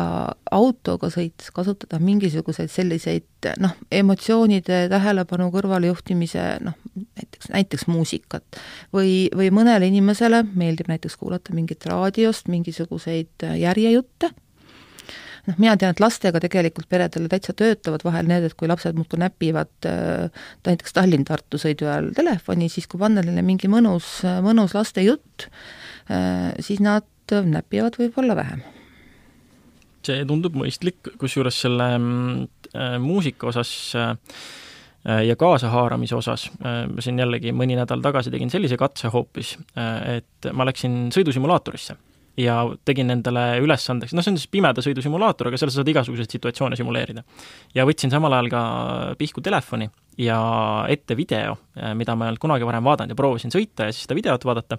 autoga 0.50 1.10
sõites 1.12 1.52
kasutada 1.54 2.00
mingisuguseid 2.02 2.70
selliseid 2.72 3.50
noh, 3.62 3.76
emotsioonide 3.94 4.82
tähelepanu 4.90 5.48
kõrvalejuhtimise 5.54 6.44
noh, 6.66 6.76
näiteks, 6.98 7.50
näiteks 7.54 7.86
muusikat. 7.90 8.60
või, 8.94 9.28
või 9.36 9.50
mõnele 9.54 9.88
inimesele 9.90 10.42
meeldib 10.50 10.90
näiteks 10.90 11.16
kuulata 11.20 11.54
mingit 11.54 11.86
raadiost 11.86 12.50
mingisuguseid 12.50 13.46
järjejutte 13.60 14.32
noh, 15.46 15.56
mina 15.56 15.76
tean, 15.78 15.94
et 15.94 16.02
lastega 16.02 16.42
tegelikult 16.42 16.90
peredele 16.90 17.30
täitsa 17.30 17.54
töötavad 17.56 18.02
vahel 18.04 18.26
need, 18.30 18.48
et 18.48 18.58
kui 18.58 18.68
lapsed 18.70 18.98
muudkui 18.98 19.22
näpivad 19.22 19.88
äh, 19.88 20.42
näiteks 20.66 20.98
Tallinn-Tartu 20.98 21.62
sõidu 21.62 21.86
ajal 21.86 22.10
telefoni, 22.16 22.68
siis 22.72 22.90
kui 22.90 23.00
panna 23.00 23.22
neile 23.24 23.46
mingi 23.46 23.70
mõnus, 23.70 24.18
mõnus 24.44 24.74
lastejutt 24.76 25.46
äh,, 26.10 26.50
siis 26.58 26.82
nad 26.82 27.06
näpivad 27.30 27.94
võib-olla 28.00 28.34
vähem 28.34 28.66
see 30.10 30.26
tundub 30.28 30.58
mõistlik, 30.58 31.14
kusjuures 31.20 31.62
selle 31.66 31.92
äh, 31.94 32.98
muusika 33.02 33.50
osas 33.50 33.72
äh, 33.98 34.12
ja 35.24 35.32
kaasahaaramise 35.40 36.12
osas, 36.12 36.42
ma 36.60 37.00
siin 37.00 37.16
jällegi 37.16 37.54
mõni 37.56 37.72
nädal 37.72 38.02
tagasi 38.04 38.28
tegin 38.34 38.50
sellise 38.52 38.76
katse 38.76 39.08
hoopis, 39.08 39.54
et 39.72 40.48
ma 40.52 40.66
läksin 40.68 41.06
sõidusimulaatorisse 41.16 41.96
ja 42.40 42.56
tegin 42.84 43.10
endale 43.12 43.44
ülesandeks, 43.64 44.14
noh, 44.14 44.24
see 44.24 44.34
on 44.34 44.38
siis 44.40 44.50
pimeda 44.50 44.84
sõidu 44.84 45.02
simulaator, 45.04 45.50
aga 45.50 45.60
seal 45.60 45.72
sa 45.72 45.80
saad 45.80 45.90
igasuguseid 45.92 46.36
situatsioone 46.36 46.78
simuleerida. 46.78 47.24
ja 47.74 47.86
võtsin 47.88 48.12
samal 48.12 48.36
ajal 48.36 48.50
ka 48.52 48.62
pihku 49.18 49.42
telefoni 49.44 49.90
ja 50.18 50.40
ette 50.88 51.16
video, 51.16 51.56
mida 51.94 52.14
ma 52.16 52.26
ei 52.26 52.32
olnud 52.32 52.42
kunagi 52.42 52.66
varem 52.66 52.84
vaadanud 52.84 53.14
ja 53.14 53.18
proovisin 53.18 53.52
sõita 53.54 53.88
ja 53.88 53.94
siis 53.94 54.04
seda 54.06 54.16
videot 54.18 54.44
vaadata 54.44 54.78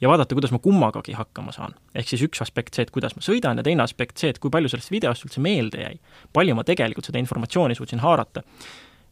ja 0.00 0.10
vaadata, 0.10 0.34
kuidas 0.34 0.54
ma 0.54 0.60
kummagagi 0.62 1.14
hakkama 1.18 1.52
saan. 1.54 1.74
ehk 1.94 2.08
siis 2.08 2.24
üks 2.26 2.42
aspekt 2.42 2.74
see, 2.74 2.86
et 2.88 2.90
kuidas 2.94 3.14
ma 3.16 3.24
sõidan 3.24 3.60
ja 3.60 3.66
teine 3.66 3.84
aspekt 3.84 4.18
see, 4.18 4.32
et 4.32 4.38
kui 4.42 4.50
palju 4.50 4.72
sellest 4.72 4.90
videost 4.90 5.26
üldse 5.28 5.42
meelde 5.44 5.82
jäi. 5.84 5.98
palju 6.32 6.56
ma 6.58 6.64
tegelikult 6.64 7.06
seda 7.06 7.22
informatsiooni 7.22 7.78
suutsin 7.78 8.02
haarata. 8.02 8.42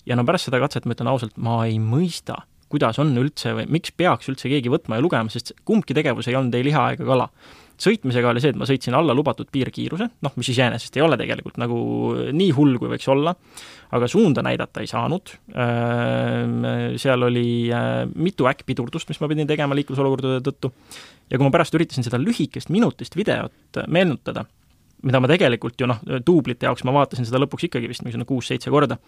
ja 0.07 0.17
no 0.17 0.25
pärast 0.25 0.49
seda 0.49 0.61
katset 0.61 0.87
ma 0.87 0.97
ütlen 0.97 1.13
ausalt, 1.13 1.37
ma 1.37 1.61
ei 1.67 1.79
mõista, 1.79 2.43
kuidas 2.73 2.99
on 3.03 3.15
üldse 3.21 3.55
või 3.57 3.69
miks 3.79 3.95
peaks 3.97 4.29
üldse 4.33 4.51
keegi 4.51 4.73
võtma 4.73 4.99
ja 4.99 5.05
lugema, 5.05 5.33
sest 5.33 5.55
kumbki 5.69 5.97
tegevus 5.97 6.29
ei 6.29 6.37
olnud 6.39 6.55
ei 6.59 6.67
liha 6.69 6.93
ega 6.95 7.09
kala. 7.09 7.29
Sõitmisega 7.79 8.33
oli 8.33 8.41
see, 8.43 8.51
et 8.51 8.59
ma 8.59 8.67
sõitsin 8.67 8.97
alla 8.99 9.15
lubatud 9.15 9.47
piirkiiruse, 9.55 10.09
noh, 10.27 10.33
mis 10.35 10.49
iseenesest 10.51 10.97
ei 10.99 11.05
ole 11.05 11.15
tegelikult 11.21 11.61
nagu 11.63 11.77
nii 12.35 12.49
hull, 12.57 12.75
kui 12.81 12.91
võiks 12.91 13.07
olla, 13.13 13.37
aga 13.95 14.09
suunda 14.11 14.43
näidata 14.43 14.83
ei 14.83 14.91
saanud, 14.91 15.31
seal 16.99 17.27
oli 17.29 17.47
äh, 17.71 18.03
mitu 18.19 18.51
äkkpidurdust, 18.51 19.13
mis 19.13 19.23
ma 19.23 19.31
pidin 19.31 19.47
tegema 19.47 19.79
liiklusolukordade 19.79 20.43
tõttu, 20.51 20.73
ja 21.31 21.39
kui 21.39 21.47
ma 21.47 21.55
pärast 21.55 21.79
üritasin 21.79 22.07
seda 22.07 22.19
lühikest 22.19 22.75
minutist 22.75 23.15
videot 23.15 23.79
meenutada, 23.87 24.43
mida 25.07 25.23
ma 25.23 25.31
tegelikult 25.31 25.79
ju 25.79 25.87
noh, 25.87 26.03
duublite 26.27 26.67
jaoks 26.67 26.83
ma 26.83 26.97
vaatasin 26.99 27.29
seda 27.29 27.39
lõpuks 27.45 27.69
ikkagi 27.69 27.91
vist 27.91 28.03
mingisugune 28.03 28.27
kuus-seitse 28.27 28.75
korda, 28.75 28.99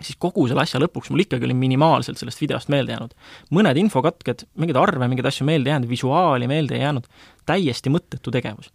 siis 0.00 0.16
kogu 0.18 0.46
selle 0.48 0.64
asja 0.64 0.80
lõpuks 0.80 1.10
mul 1.12 1.24
ikkagi 1.24 1.48
oli 1.48 1.56
minimaalselt 1.58 2.20
sellest 2.20 2.40
videost 2.40 2.72
meelde 2.72 2.96
jäänud. 2.96 3.14
mõned 3.52 3.78
infokatked, 3.84 4.46
mingeid 4.56 4.80
arve, 4.80 5.08
mingeid 5.08 5.28
asju 5.28 5.46
meelde 5.46 5.70
jäänud, 5.70 5.88
visuaali 5.90 6.48
meelde 6.48 6.78
ei 6.78 6.86
jäänud, 6.86 7.08
täiesti 7.46 7.92
mõttetu 7.92 8.32
tegevus 8.34 8.72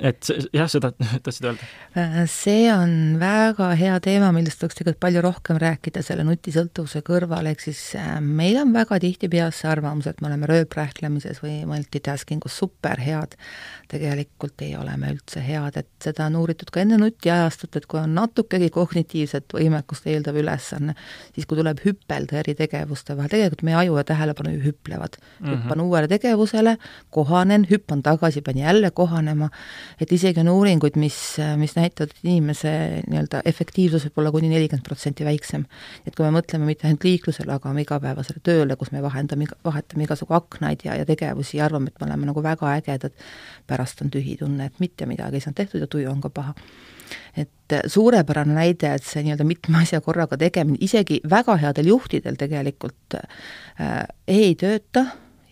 et 0.00 0.28
jah, 0.54 0.68
seda 0.70 0.90
tahtsid 1.24 1.48
öelda? 1.48 1.68
Äh, 1.96 2.18
see 2.30 2.66
on 2.72 3.16
väga 3.20 3.70
hea 3.78 3.96
teema, 4.04 4.32
millest 4.34 4.60
tuleks 4.60 4.78
tegelikult 4.78 5.00
palju 5.02 5.22
rohkem 5.24 5.60
rääkida 5.62 6.02
selle 6.04 6.24
nutisõltuvuse 6.26 7.02
kõrval, 7.06 7.48
ehk 7.50 7.64
siis 7.68 7.80
äh, 7.98 8.16
meil 8.20 8.58
on 8.60 8.74
väga 8.74 8.98
tihti 9.02 9.30
peas 9.32 9.62
see 9.62 9.70
arvamus, 9.70 10.08
et 10.10 10.20
me 10.22 10.30
oleme 10.30 10.48
rööprähklemises 10.50 11.42
või 11.44 11.60
multitasking 11.68 12.44
us 12.46 12.58
superhead. 12.62 13.36
tegelikult 13.88 14.62
ei 14.66 14.74
ole 14.76 14.96
me 14.98 15.12
üldse 15.14 15.40
head, 15.44 15.76
et 15.78 15.88
seda 16.02 16.26
on 16.26 16.40
uuritud 16.40 16.72
ka 16.74 16.82
enne 16.82 16.98
nutiajastut, 16.98 17.76
et 17.78 17.86
kui 17.86 18.00
on 18.00 18.16
natukegi 18.16 18.70
kognitiivset 18.74 19.54
võimekust 19.54 20.08
eeldav 20.10 20.36
ülesanne, 20.40 20.96
siis 21.34 21.46
kui 21.46 21.58
tuleb 21.58 21.82
hüppelda 21.84 22.40
eri 22.42 22.56
tegevuste 22.58 23.14
vahel, 23.16 23.30
tegelikult 23.30 23.62
meie 23.68 23.78
aju 23.84 24.00
ja 24.00 24.06
tähelepanu 24.08 24.56
ju 24.56 24.64
hüplevad 24.70 25.18
mm. 25.20 25.46
-hmm. 25.46 25.52
hüppan 25.54 25.84
uuele 25.84 26.08
tegevusele, 26.08 26.76
kohanen, 27.10 27.66
hüppan 27.70 28.02
tagasi, 28.02 28.42
pean 28.42 28.58
jälle 28.58 28.90
kohanema 28.90 29.50
et 30.00 30.12
isegi 30.12 30.40
on 30.42 30.50
uuringuid, 30.52 30.96
mis, 31.00 31.18
mis 31.60 31.76
näitavad, 31.76 32.12
et 32.12 32.24
inimese 32.24 32.72
nii-öelda 33.06 33.42
efektiivsus 33.48 34.08
võib 34.08 34.22
olla 34.22 34.32
kuni 34.34 34.50
nelikümmend 34.52 34.86
protsenti 34.86 35.26
väiksem. 35.26 35.66
et 36.06 36.14
kui 36.16 36.26
me 36.26 36.32
mõtleme 36.38 36.68
mitte 36.68 36.88
ainult 36.88 37.04
liiklusele, 37.04 37.52
aga 37.52 37.74
igapäevasele 37.82 38.42
tööle, 38.42 38.76
kus 38.76 38.92
me 38.92 39.02
vahendame, 39.02 39.48
vahetame 39.64 40.04
igasugu 40.04 40.34
aknaid 40.36 40.84
ja, 40.84 40.96
ja 40.96 41.06
tegevusi 41.06 41.58
ja 41.58 41.66
arvame, 41.66 41.92
et 41.92 42.00
me 42.00 42.08
oleme 42.10 42.30
nagu 42.32 42.42
väga 42.42 42.74
ägedad, 42.80 43.14
pärast 43.66 44.02
on 44.02 44.10
tühi 44.10 44.36
tunne, 44.40 44.70
et 44.70 44.80
mitte 44.80 45.06
midagi 45.06 45.40
ei 45.40 45.44
saanud 45.44 45.62
tehtud 45.62 45.80
ja 45.80 45.90
tuju 45.90 46.10
on 46.10 46.20
ka 46.20 46.30
paha 46.30 46.54
et 47.36 47.74
suurepärane 47.86 48.54
näide, 48.56 48.94
et 48.96 49.04
see 49.06 49.22
nii-öelda 49.22 49.44
mitme 49.46 49.82
asja 49.82 50.00
korraga 50.04 50.38
tegemine, 50.40 50.78
isegi 50.82 51.20
väga 51.30 51.56
headel 51.60 51.92
juhtidel 51.92 52.38
tegelikult 52.40 53.18
äh, 53.18 54.02
ei 54.26 54.54
tööta 54.58 55.06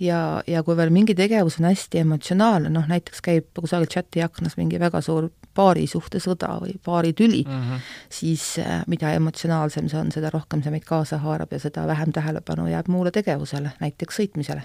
ja, 0.05 0.43
ja 0.47 0.63
kui 0.67 0.77
veel 0.77 0.93
mingi 0.95 1.15
tegevus 1.19 1.59
on 1.61 1.69
hästi 1.69 2.03
emotsionaalne, 2.03 2.71
noh 2.73 2.87
näiteks 2.91 3.25
käib 3.25 3.51
kusagil 3.59 3.91
chati 3.91 4.23
aknas 4.25 4.59
mingi 4.61 4.81
väga 4.81 5.01
suur 5.05 5.31
paarisuhtesõda 5.55 6.59
või 6.63 6.77
paaritüli 6.85 7.43
mm, 7.47 7.65
-hmm. 7.65 7.91
siis 8.13 8.47
äh, 8.63 8.83
mida 8.91 9.13
emotsionaalsem 9.15 9.89
see 9.89 10.01
on, 10.01 10.13
seda 10.13 10.31
rohkem 10.35 10.63
see 10.63 10.75
meid 10.75 10.87
kaasa 10.89 11.19
haarab 11.23 11.53
ja 11.53 11.61
seda 11.63 11.87
vähem 11.87 12.13
tähelepanu 12.13 12.67
jääb 12.71 12.89
muule 12.89 13.11
tegevusele, 13.15 13.75
näiteks 13.81 14.21
sõitmisele. 14.21 14.65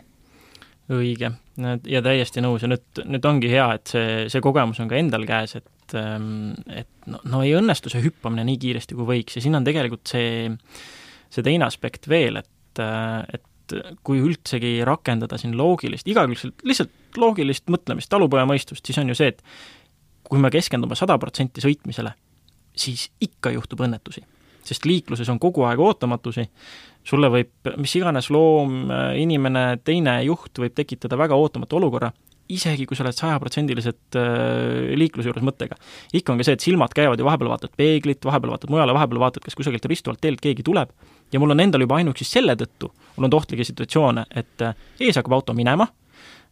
õige, 0.90 1.32
ja 1.86 2.02
täiesti 2.02 2.42
nõus 2.42 2.64
ja 2.66 2.68
nüüd, 2.72 3.04
nüüd 3.06 3.26
ongi 3.26 3.50
hea, 3.52 3.68
et 3.78 3.92
see, 3.92 4.30
see 4.30 4.42
kogemus 4.42 4.80
on 4.82 4.88
ka 4.90 4.98
endal 4.98 5.26
käes, 5.30 5.56
et 5.56 5.94
ähm, 5.94 6.56
et 6.68 6.90
no, 7.06 7.20
no 7.24 7.44
ei 7.46 7.54
õnnestu 7.58 7.92
see 7.94 8.02
hüppamine 8.02 8.46
nii 8.48 8.58
kiiresti, 8.58 8.98
kui 8.98 9.06
võiks 9.06 9.38
ja 9.38 9.44
siin 9.44 9.56
on 9.60 9.68
tegelikult 9.68 10.10
see, 10.10 10.50
see 11.30 11.46
teine 11.46 11.68
aspekt 11.68 12.10
veel, 12.10 12.42
et, 12.42 12.82
äh, 12.82 13.22
et 13.34 13.46
et 13.76 14.00
kui 14.06 14.22
üldsegi 14.24 14.80
rakendada 14.88 15.38
siin 15.40 15.56
loogilist, 15.58 16.08
igakülgselt 16.08 16.64
lihtsalt 16.68 17.20
loogilist 17.20 17.70
mõtlemist, 17.72 18.10
talupojamõistust, 18.12 18.86
siis 18.86 19.00
on 19.02 19.12
ju 19.12 19.18
see, 19.18 19.34
et 19.34 19.44
kui 20.30 20.42
me 20.42 20.52
keskendume 20.54 20.98
sada 20.98 21.18
protsenti 21.22 21.64
sõitmisele, 21.64 22.14
siis 22.78 23.10
ikka 23.22 23.54
juhtub 23.56 23.86
õnnetusi. 23.88 24.26
sest 24.70 24.86
liikluses 24.86 25.30
on 25.32 25.40
kogu 25.40 25.64
aeg 25.66 25.80
ootamatusi, 25.82 26.44
sulle 27.04 27.30
võib 27.34 27.70
mis 27.82 27.96
iganes 27.96 28.28
loom, 28.30 28.92
inimene, 29.18 29.80
teine 29.84 30.20
juht 30.24 30.60
võib 30.60 30.76
tekitada 30.78 31.18
väga 31.18 31.36
ootamatu 31.36 31.80
olukorra 31.80 32.12
isegi 32.50 32.88
kui 32.90 32.98
sa 32.98 33.06
oled 33.06 33.18
sajaprotsendiliselt 33.18 34.18
äh, 34.18 34.90
liikluse 34.98 35.30
juures 35.30 35.46
mõttega. 35.46 35.78
ikka 36.14 36.34
on 36.34 36.42
ka 36.42 36.48
see, 36.48 36.58
et 36.58 36.66
silmad 36.66 36.94
käivad 36.98 37.22
ja 37.22 37.28
vahepeal 37.28 37.52
vaatad 37.52 37.76
peeglit, 37.78 38.26
vahepeal 38.26 38.56
vaatad 38.56 38.74
mujale, 38.74 38.96
vahepeal 38.98 39.22
vaatad, 39.22 39.46
kas 39.46 39.58
kusagilt 39.58 39.86
ristuvalt 39.90 40.22
teelt 40.22 40.42
keegi 40.42 40.66
tuleb, 40.66 40.92
ja 41.32 41.42
mul 41.42 41.54
on 41.54 41.62
endal 41.62 41.86
juba 41.86 42.00
ainuüksi 42.00 42.26
selle 42.26 42.58
tõttu, 42.58 42.90
on 43.18 43.30
ohtlikke 43.30 43.68
situatsioone, 43.68 44.26
et 44.34 44.66
äh, 44.66 44.74
ees 45.00 45.20
hakkab 45.20 45.38
auto 45.38 45.54
minema, 45.54 45.86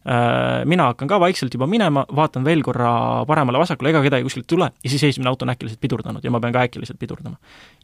äh, 0.06 0.62
mina 0.70 0.92
hakkan 0.92 1.10
ka 1.10 1.18
vaikselt 1.24 1.58
juba 1.58 1.66
minema, 1.66 2.06
vaatan 2.14 2.46
veel 2.46 2.62
korra 2.66 3.24
paremale-vasakule, 3.26 3.90
ega 3.90 4.04
kedagi 4.06 4.28
kuskilt 4.28 4.46
ei 4.46 4.54
tule, 4.54 4.70
ja 4.84 4.94
siis 4.94 5.08
esimene 5.10 5.34
auto 5.34 5.48
on 5.48 5.54
äkiliselt 5.56 5.82
pidurdanud 5.82 6.24
ja 6.24 6.30
ma 6.30 6.40
pean 6.44 6.54
ka 6.54 6.62
äkiliselt 6.68 6.98
pidurdama. 7.02 7.36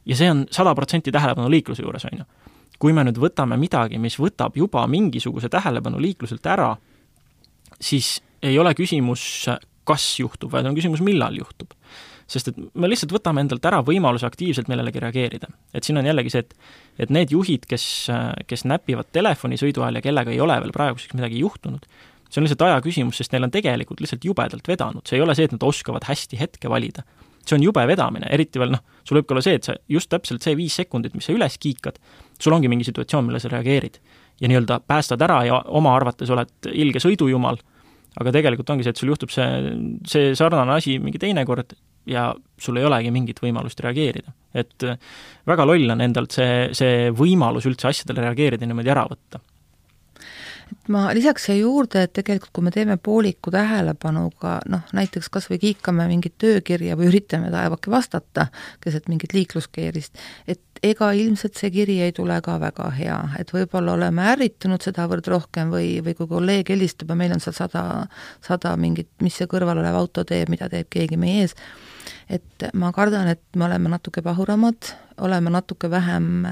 ja 0.07 0.17
see 0.17 0.31
on 0.31 0.47
sada 0.55 0.75
protsenti 0.75 1.13
tähelepanu 1.13 1.51
liikluse 1.51 1.83
juures, 1.83 2.07
on 2.13 2.23
ju. 2.23 2.31
kui 2.79 2.93
me 2.93 3.03
nüüd 3.07 3.19
võtame 3.19 3.59
midagi, 3.59 3.99
mis 3.99 4.19
võtab 4.23 4.55
juba 4.55 4.87
mingisuguse 4.87 5.49
tähelepanu 5.51 5.99
liikluselt 5.99 6.47
ära, 6.47 6.77
siis 7.85 8.19
ei 8.45 8.59
ole 8.61 8.75
küsimus, 8.77 9.25
kas 9.89 10.07
juhtub, 10.21 10.53
vaid 10.53 10.67
on 10.69 10.77
küsimus, 10.77 11.03
millal 11.05 11.37
juhtub. 11.39 11.77
sest 12.25 12.49
et 12.49 12.57
me 12.81 12.89
lihtsalt 12.89 13.13
võtame 13.13 13.43
endalt 13.45 13.67
ära 13.69 13.83
võimaluse 13.85 14.25
aktiivselt 14.25 14.71
millelegi 14.73 15.01
reageerida. 15.03 15.51
et 15.75 15.85
siin 15.85 16.01
on 16.01 16.07
jällegi 16.09 16.33
see, 16.33 16.41
et 16.41 16.55
et 17.05 17.11
need 17.13 17.35
juhid, 17.35 17.67
kes, 17.69 18.09
kes 18.47 18.65
näpivad 18.65 19.11
telefoni 19.13 19.59
sõidu 19.61 19.85
ajal 19.85 20.01
ja 20.01 20.05
kellega 20.07 20.33
ei 20.33 20.41
ole 20.41 20.57
veel 20.63 20.73
praeguseks 20.73 21.15
midagi 21.19 21.43
juhtunud, 21.43 21.85
see 22.31 22.41
on 22.41 22.49
lihtsalt 22.49 22.65
aja 22.67 22.81
küsimus, 22.85 23.21
sest 23.21 23.35
neil 23.35 23.45
on 23.45 23.53
tegelikult 23.53 24.01
lihtsalt 24.01 24.25
jubedalt 24.25 24.69
vedanud, 24.69 25.05
see 25.07 25.19
ei 25.21 25.27
ole 25.27 25.37
see, 25.37 25.51
et 25.51 25.53
nad 25.55 25.69
oskavad 25.69 26.09
hästi 26.09 26.41
hetke 26.41 26.71
valida. 26.73 27.05
see 27.45 27.59
on 27.59 27.63
jube 27.63 27.83
vedamine, 27.87 28.25
eriti 28.33 28.59
veel 28.59 28.71
noh, 28.73 28.81
sul 29.05 29.19
võib 29.19 29.27
ka 29.29 29.35
olla 29.35 29.45
see, 29.45 29.59
et 29.59 29.67
sa 29.69 29.75
just 29.89 30.09
täpselt 30.09 30.43
see 30.43 30.57
viis 30.57 30.75
sekundit, 30.81 31.13
mis 31.13 31.27
sa 31.29 31.35
üles 31.35 31.59
kiikad, 31.61 31.99
sul 32.41 32.57
ongi 32.57 32.71
mingi 32.73 32.87
situatsioon, 32.89 33.27
millele 33.27 33.43
sa 33.43 33.51
reageerid 33.53 33.99
ja 34.41 34.49
nii-öelda 34.49 34.81
päästad 34.89 35.21
ära 35.23 35.43
ja 35.45 35.61
oma 35.67 35.93
arvates 35.95 36.31
oled 36.33 36.71
ilge 36.73 37.03
sõidujumal, 37.05 37.61
aga 38.21 38.35
tegelikult 38.35 38.71
ongi 38.71 38.87
see, 38.87 38.95
et 38.95 39.01
sul 39.01 39.11
juhtub 39.11 39.33
see, 39.35 39.49
see 40.09 40.35
sarnane 40.39 40.77
asi 40.77 40.99
mingi 41.03 41.21
teine 41.23 41.45
kord 41.49 41.75
ja 42.07 42.29
sul 42.61 42.79
ei 42.79 42.87
olegi 42.87 43.11
mingit 43.15 43.41
võimalust 43.43 43.81
reageerida. 43.81 44.35
et 44.55 44.87
väga 45.49 45.67
loll 45.67 45.91
on 45.97 46.05
endalt 46.05 46.37
see, 46.37 46.69
see 46.77 47.11
võimalus 47.17 47.67
üldse 47.71 47.89
asjadele 47.91 48.27
reageerida 48.29 48.69
niimoodi 48.69 48.93
ära 48.93 49.07
võtta 49.11 49.41
et 50.73 50.89
ma 50.93 51.07
lisaks 51.17 51.49
siia 51.49 51.59
juurde, 51.61 52.05
et 52.05 52.13
tegelikult 52.17 52.53
kui 52.55 52.65
me 52.67 52.73
teeme 52.75 52.97
pooliku 53.01 53.53
tähelepanuga, 53.55 54.59
noh 54.71 54.93
näiteks 54.97 55.31
kas 55.33 55.49
või 55.51 55.61
kiikame 55.63 56.07
mingit 56.11 56.37
töökirja 56.41 56.97
või 56.99 57.11
üritame 57.11 57.51
taevake 57.53 57.93
vastata 57.93 58.49
keset 58.85 59.09
mingit 59.13 59.35
liikluskeerist, 59.37 60.21
et 60.49 60.61
ega 60.85 61.11
ilmselt 61.17 61.57
see 61.59 61.71
kiri 61.75 61.99
ei 62.05 62.13
tule 62.17 62.37
ka 62.45 62.57
väga 62.61 62.89
hea, 62.97 63.19
et 63.41 63.53
võib-olla 63.55 63.95
oleme 63.99 64.27
ärritunud 64.35 64.85
sedavõrd 64.85 65.29
rohkem 65.33 65.73
või, 65.73 65.99
või 66.05 66.17
kui 66.19 66.29
kolleeg 66.31 66.73
helistab 66.75 67.13
ja 67.13 67.19
meil 67.19 67.37
on 67.37 67.45
seal 67.45 67.57
sada, 67.57 67.85
sada 68.45 68.75
mingit, 68.81 69.11
mis 69.25 69.37
see 69.41 69.49
kõrval 69.51 69.81
olev 69.83 70.01
auto 70.01 70.27
teeb, 70.29 70.53
mida 70.53 70.69
teeb 70.73 70.91
keegi 70.93 71.21
meie 71.21 71.45
ees, 71.45 71.57
et 72.29 72.69
ma 72.77 72.93
kardan, 72.97 73.31
et 73.33 73.45
me 73.57 73.69
oleme 73.69 73.93
natuke 73.93 74.25
pahuramad, 74.25 74.93
oleme 75.25 75.53
natuke 75.55 75.89
vähem 75.93 76.45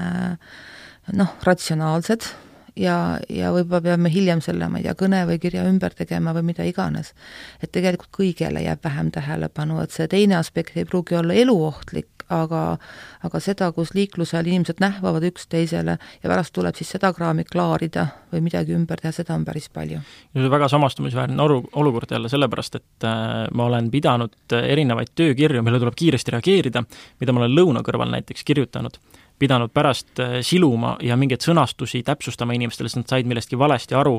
noh, 1.13 1.37
ratsionaalsed 1.43 2.31
ja, 2.79 3.19
ja 3.29 3.51
võib-olla 3.53 3.81
peame 3.81 4.11
hiljem 4.13 4.41
selle, 4.43 4.67
ma 4.69 4.79
ei 4.79 4.87
tea, 4.87 4.95
kõne 4.97 5.23
või 5.29 5.39
kirja 5.41 5.65
ümber 5.69 5.93
tegema 5.97 6.33
või 6.35 6.49
mida 6.53 6.65
iganes. 6.67 7.13
et 7.61 7.71
tegelikult 7.71 8.11
kõigele 8.15 8.63
jääb 8.63 8.83
vähem 8.83 9.11
tähelepanu, 9.11 9.81
et 9.83 9.91
see 9.91 10.07
teine 10.07 10.37
aspekt 10.39 10.77
ei 10.77 10.85
pruugi 10.85 11.15
olla 11.15 11.33
eluohtlik, 11.33 12.09
aga 12.33 12.77
aga 13.23 13.39
seda, 13.43 13.69
kus 13.75 13.93
liikluse 13.93 14.37
ajal 14.37 14.49
inimesed 14.51 14.79
nähvavad 14.83 15.23
üksteisele 15.27 15.97
ja 15.97 16.29
pärast 16.29 16.53
tuleb 16.55 16.75
siis 16.75 16.93
seda 16.95 17.13
kraami 17.13 17.45
klaarida 17.47 18.07
või 18.33 18.43
midagi 18.47 18.75
ümber 18.75 19.01
teha, 19.01 19.13
seda 19.15 19.35
on 19.35 19.45
päris 19.45 19.69
palju. 19.69 19.99
see 20.33 20.43
on 20.43 20.51
väga 20.51 20.69
samastumisväärne 20.71 21.43
oru-, 21.43 21.63
olukord 21.79 22.11
jälle 22.11 22.29
sellepärast, 22.29 22.75
et 22.75 23.07
äh, 23.07 23.47
ma 23.53 23.67
olen 23.69 23.91
pidanud 23.91 24.35
erinevaid 24.59 25.13
töökirju, 25.15 25.63
millele 25.63 25.83
tuleb 25.83 25.99
kiiresti 25.99 26.35
reageerida, 26.37 26.83
mida 27.19 27.33
ma 27.33 27.43
olen 27.43 27.55
lõuna 27.59 27.83
kõrval 27.85 28.11
näiteks 28.15 28.43
kirjutanud 28.43 28.99
pidanud 29.43 29.73
pärast 29.75 30.21
äh, 30.23 30.39
siluma 30.45 30.95
ja 31.03 31.17
mingeid 31.19 31.43
sõnastusi 31.45 32.03
täpsustama 32.07 32.55
inimestele, 32.57 32.89
sest 32.89 33.01
nad 33.03 33.13
said 33.13 33.29
millestki 33.29 33.59
valesti 33.59 33.97
aru 33.99 34.17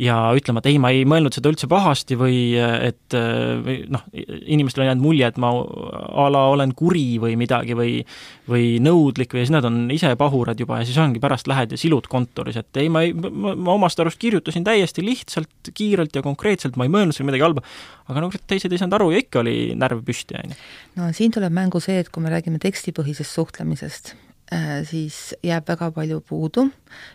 ja 0.00 0.18
ütlema, 0.36 0.62
et 0.62 0.70
ei, 0.72 0.80
ma 0.82 0.92
ei 0.94 1.04
mõelnud 1.08 1.36
seda 1.36 1.52
üldse 1.52 1.68
pahasti 1.70 2.18
või 2.18 2.38
äh, 2.58 2.78
et 2.90 3.16
äh, 3.18 3.84
noh, 3.92 4.06
inimestel 4.12 4.86
on 4.86 4.92
jäänud 4.92 5.04
mulje, 5.04 5.28
et 5.32 5.40
ma 5.42 5.52
a 5.52 6.28
la 6.32 6.46
olen 6.52 6.74
kuri 6.78 7.06
või 7.22 7.36
midagi 7.40 7.76
või 7.78 8.00
või 8.48 8.78
nõudlik 8.82 9.34
või 9.34 9.44
siis 9.44 9.52
nad 9.54 9.66
on 9.68 9.84
ise 9.94 10.10
pahurad 10.18 10.58
juba 10.58 10.80
ja 10.80 10.86
siis 10.88 10.98
ongi 10.98 11.20
pärast 11.22 11.46
lähed 11.50 11.74
ja 11.74 11.78
silud 11.78 12.08
kontoris, 12.10 12.58
et 12.58 12.80
ei, 12.80 12.88
ma 12.92 13.04
ei, 13.06 13.12
ma, 13.14 13.54
ma 13.54 13.76
omast 13.76 14.00
arust 14.02 14.18
kirjutasin 14.22 14.66
täiesti 14.66 15.04
lihtsalt, 15.06 15.70
kiirelt 15.74 16.16
ja 16.18 16.24
konkreetselt, 16.24 16.76
ma 16.76 16.88
ei 16.88 16.92
mõelnud 16.92 17.14
seal 17.16 17.28
midagi 17.28 17.46
halba, 17.46 17.62
aga 18.10 18.24
no 18.24 18.32
teised 18.34 18.72
ei 18.72 18.82
saanud 18.82 18.98
aru 18.98 19.12
ja 19.14 19.22
ikka 19.22 19.42
oli 19.44 19.56
närv 19.78 20.02
püsti, 20.06 20.38
on 20.40 20.54
ju. 20.54 20.58
no 20.98 21.12
siin 21.16 21.34
tuleb 21.34 21.54
mängu 21.54 21.80
see, 21.82 22.00
et 22.02 22.10
kui 22.12 22.24
me 22.24 22.32
räägime 22.34 22.58
tekstipõhisest 22.62 23.38
suhtlemisest, 23.38 24.14
siis 24.88 25.32
jääb 25.44 25.68
väga 25.68 25.90
palju 25.94 26.20
puudu, 26.28 26.66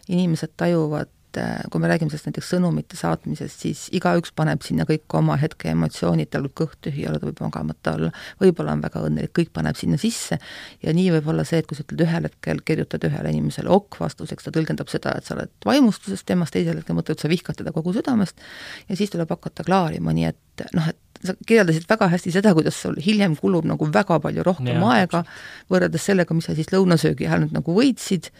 inimesed 0.10 0.56
tajuvad, 0.58 1.10
äh, 1.38 1.60
kui 1.72 1.82
me 1.82 1.90
räägime 1.92 2.10
sellest 2.10 2.30
näiteks 2.30 2.50
sõnumite 2.54 2.98
saatmisest, 2.98 3.64
siis 3.66 3.84
igaüks 3.96 4.34
paneb 4.36 4.64
sinna 4.66 4.88
kõik 4.90 5.14
oma 5.20 5.36
hetke 5.38 5.70
emotsioonid, 5.74 6.32
tal 6.34 6.48
võib 6.48 6.56
kõht 6.64 6.80
tühi 6.88 7.06
olla, 7.10 7.20
ta 7.22 7.30
võib 7.30 7.42
magamata 7.46 7.94
olla, 7.98 8.12
võib-olla 8.42 8.74
on 8.74 8.84
väga 8.86 9.04
õnnelik, 9.10 9.34
kõik 9.38 9.54
paneb 9.54 9.78
sinna 9.78 10.00
sisse. 10.02 10.40
Ja 10.84 10.94
nii 10.98 11.12
võib 11.18 11.30
olla 11.34 11.46
see, 11.48 11.62
et 11.62 11.70
kui 11.70 11.78
sa 11.78 11.86
ütled 11.86 12.06
ühel 12.08 12.30
hetkel, 12.30 12.64
kirjutad 12.66 13.06
ühele 13.10 13.36
inimesele 13.36 13.70
ok 13.74 14.00
vastuseks, 14.02 14.48
ta 14.48 14.56
tõlgendab 14.56 14.90
seda, 14.94 15.14
et 15.18 15.30
sa 15.30 15.38
oled 15.38 15.54
vaimustuses 15.68 16.26
temast, 16.26 16.56
teisel 16.58 16.82
hetkel 16.82 16.98
mõtled, 16.98 17.22
sa 17.22 17.30
vihkad 17.32 17.62
teda 17.62 17.76
kogu 17.76 17.94
südamest 17.98 18.42
ja 18.90 18.98
siis 18.98 19.14
tuleb 19.14 19.30
hakata 19.36 19.68
klaarima, 19.68 20.16
nii 20.16 20.32
et 20.32 20.70
noh, 20.74 20.90
et 20.90 20.98
sa 21.24 21.36
kirjeldasid 21.48 21.88
väga 21.90 22.10
hästi 22.14 22.34
seda, 22.36 22.54
kuidas 22.58 22.78
sul 22.82 22.98
hiljem 23.04 23.36
kulub 23.40 23.68
nagu 23.70 23.90
väga 23.94 24.20
palju 24.24 24.46
rohkem 24.46 24.76
ja, 24.76 24.94
aega 24.96 25.24
võrreldes 25.72 26.08
sellega, 26.10 26.38
mis 26.38 26.50
sa 26.50 26.56
siis 26.58 26.72
lõunasöögi 26.74 27.28
ajal 27.28 27.46
nüüd 27.46 27.58
nagu 27.58 27.76
võitsid. 27.78 28.32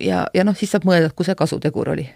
Ja, 0.00 0.24
ja 0.34 0.44
noh, 0.46 0.56
siis 0.56 0.72
saab 0.72 0.86
mõelda, 0.88 1.10
et 1.10 1.16
kus 1.16 1.28
see 1.28 1.38
kasutegur 1.38 1.92
oli. 1.92 2.08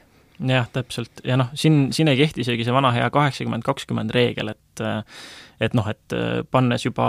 jah, 0.48 0.68
täpselt, 0.72 1.22
ja 1.24 1.36
noh, 1.38 1.52
siin, 1.54 1.88
siin 1.94 2.10
ei 2.10 2.18
kehti 2.18 2.42
isegi 2.42 2.66
see 2.66 2.74
vana 2.74 2.90
hea 2.94 3.06
kaheksakümmend, 3.12 3.66
kakskümmend 3.66 4.14
reegel, 4.14 4.54
et 4.54 4.86
et 5.62 5.74
noh, 5.78 5.86
et 5.86 6.14
pannes 6.50 6.82
juba 6.82 7.06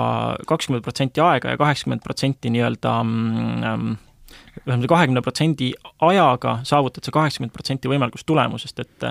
kakskümmend 0.48 0.86
protsenti 0.86 1.24
aega 1.24 1.56
ja 1.56 1.58
kaheksakümmend 1.58 2.04
protsenti 2.06 2.52
nii-öelda 2.54 2.92
mm, 3.04 3.96
vähemalt 4.68 4.88
kahekümne 4.88 5.22
protsendi 5.22 5.74
ajaga 6.00 6.60
saavutad 6.64 7.04
sa 7.04 7.12
kaheksakümmend 7.12 7.54
protsenti 7.54 7.90
võimalikust 7.92 8.26
tulemusest, 8.26 8.80
et 8.80 9.08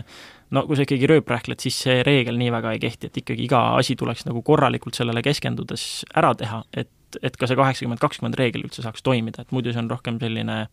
no 0.54 0.64
kui 0.68 0.78
sa 0.78 0.86
ikkagi 0.86 1.08
rööprähkled, 1.10 1.60
siis 1.62 1.78
see 1.86 2.02
reegel 2.06 2.38
nii 2.40 2.52
väga 2.54 2.74
ei 2.74 2.82
kehti, 2.82 3.10
et 3.10 3.20
ikkagi 3.22 3.46
iga 3.48 3.62
asi 3.78 3.96
tuleks 3.98 4.26
nagu 4.28 4.42
korralikult 4.46 4.96
sellele 4.98 5.22
keskendudes 5.24 6.04
ära 6.16 6.32
teha, 6.38 6.62
et, 6.76 6.92
et 7.22 7.36
ka 7.40 7.48
see 7.50 7.58
kaheksakümmend, 7.58 8.02
kakskümmend 8.02 8.38
reegel 8.40 8.66
üldse 8.66 8.84
saaks 8.84 9.04
toimida, 9.06 9.44
et 9.44 9.54
muidu 9.54 9.74
see 9.74 9.82
on 9.82 9.90
rohkem 9.90 10.20
selline 10.22 10.64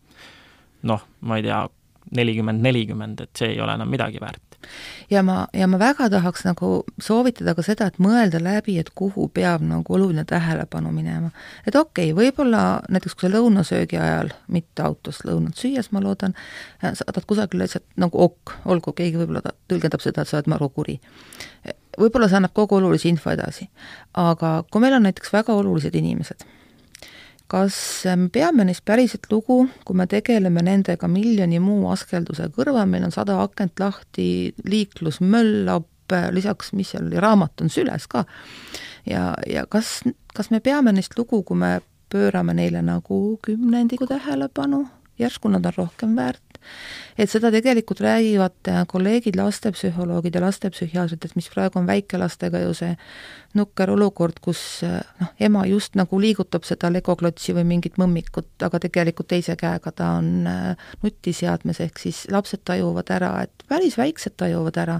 noh, 0.88 1.04
ma 1.26 1.38
ei 1.38 1.46
tea, 1.46 1.60
nelikümmend, 2.18 2.62
nelikümmend, 2.64 3.26
et 3.26 3.42
see 3.42 3.54
ei 3.54 3.60
ole 3.62 3.76
enam 3.78 3.90
midagi 3.90 4.22
väärt 4.22 4.51
ja 5.10 5.22
ma, 5.22 5.46
ja 5.52 5.66
ma 5.68 5.78
väga 5.78 6.08
tahaks 6.10 6.44
nagu 6.46 6.70
soovitada 7.02 7.54
ka 7.54 7.64
seda, 7.66 7.88
et 7.90 7.98
mõelda 8.02 8.40
läbi, 8.42 8.78
et 8.80 8.90
kuhu 8.94 9.28
peab 9.34 9.64
nagu 9.66 9.94
oluline 9.94 10.24
tähelepanu 10.28 10.92
minema. 10.92 11.30
et 11.66 11.76
okei 11.76 12.12
okay,, 12.12 12.16
võib-olla 12.16 12.82
näiteks 12.88 13.14
kui 13.14 13.28
sa 13.28 13.34
lõunasöögi 13.36 14.00
ajal, 14.00 14.32
mitte 14.48 14.82
autos 14.82 15.22
lõunat 15.28 15.60
süües, 15.60 15.92
ma 15.92 16.02
loodan, 16.04 16.34
saadad 16.82 17.26
kusagile 17.26 17.66
lihtsalt 17.66 17.86
nagu 17.96 18.24
ok, 18.28 18.56
olgu, 18.64 18.94
keegi 18.96 19.20
võib-olla 19.20 19.54
tõlgendab 19.68 20.04
seda, 20.04 20.22
et 20.22 20.30
sa 20.30 20.40
oled 20.40 20.50
maru 20.52 20.68
kuri. 20.72 20.98
võib-olla 21.98 22.28
see 22.28 22.40
annab 22.40 22.54
kogu 22.56 22.80
olulise 22.80 23.08
info 23.08 23.30
edasi. 23.30 23.68
aga 24.14 24.62
kui 24.70 24.80
meil 24.80 24.98
on 24.98 25.08
näiteks 25.08 25.32
väga 25.32 25.54
olulised 25.54 25.94
inimesed 25.94 26.46
kas 27.52 27.76
me 28.16 28.30
peame 28.32 28.64
neist 28.64 28.84
päriselt 28.88 29.28
lugu, 29.30 29.66
kui 29.84 29.96
me 29.98 30.06
tegeleme 30.08 30.62
nendega 30.64 31.08
miljoni 31.10 31.60
muu 31.60 31.90
askelduse 31.92 32.48
kõrval, 32.54 32.88
meil 32.88 33.04
on 33.08 33.12
sada 33.12 33.36
akent 33.42 33.82
lahti, 33.82 34.26
liiklus 34.64 35.20
möllab, 35.20 35.88
lisaks, 36.32 36.72
mis 36.76 36.92
seal 36.92 37.06
oli, 37.08 37.20
raamat 37.20 37.64
on 37.64 37.72
süles 37.72 38.08
ka. 38.08 38.24
ja, 39.08 39.32
ja 39.48 39.66
kas, 39.68 40.00
kas 40.34 40.50
me 40.52 40.60
peame 40.60 40.92
neist 40.96 41.16
lugu, 41.18 41.42
kui 41.42 41.58
me 41.60 41.78
pöörame 42.12 42.54
neile 42.56 42.82
nagu 42.84 43.20
kümnendiku 43.44 44.08
tähelepanu, 44.08 44.86
järsku 45.20 45.52
nad 45.52 45.68
on 45.68 45.76
rohkem 45.76 46.16
väärt, 46.16 46.51
et 47.18 47.30
seda 47.30 47.50
tegelikult 47.52 48.00
räägivad 48.00 48.68
äh, 48.68 48.82
kolleegid, 48.88 49.36
lastepsühholoogid 49.36 50.34
ja 50.34 50.42
lastepsühhiaatrid, 50.44 51.24
et 51.24 51.36
mis 51.36 51.48
praegu 51.52 51.80
on 51.80 51.86
väikelastega 51.86 52.62
ju 52.64 52.72
see 52.76 52.94
nukker 53.58 53.92
olukord, 53.92 54.40
kus 54.44 54.62
äh, 54.86 55.00
noh, 55.20 55.32
ema 55.40 55.66
just 55.68 55.96
nagu 55.98 56.20
liigutab 56.20 56.64
seda 56.68 56.90
legoklotsi 56.92 57.54
või 57.56 57.66
mingit 57.74 57.98
mõmmikut, 58.00 58.50
aga 58.64 58.80
tegelikult 58.82 59.28
teise 59.34 59.56
käega 59.60 59.92
ta 59.92 60.14
on 60.20 60.48
äh, 60.48 60.88
nutiseadmes, 61.04 61.82
ehk 61.84 62.00
siis 62.00 62.24
lapsed 62.32 62.64
tajuvad 62.68 63.12
ära, 63.12 63.34
et 63.46 63.66
päris 63.68 63.98
väiksed 64.00 64.38
tajuvad 64.40 64.80
ära, 64.80 64.98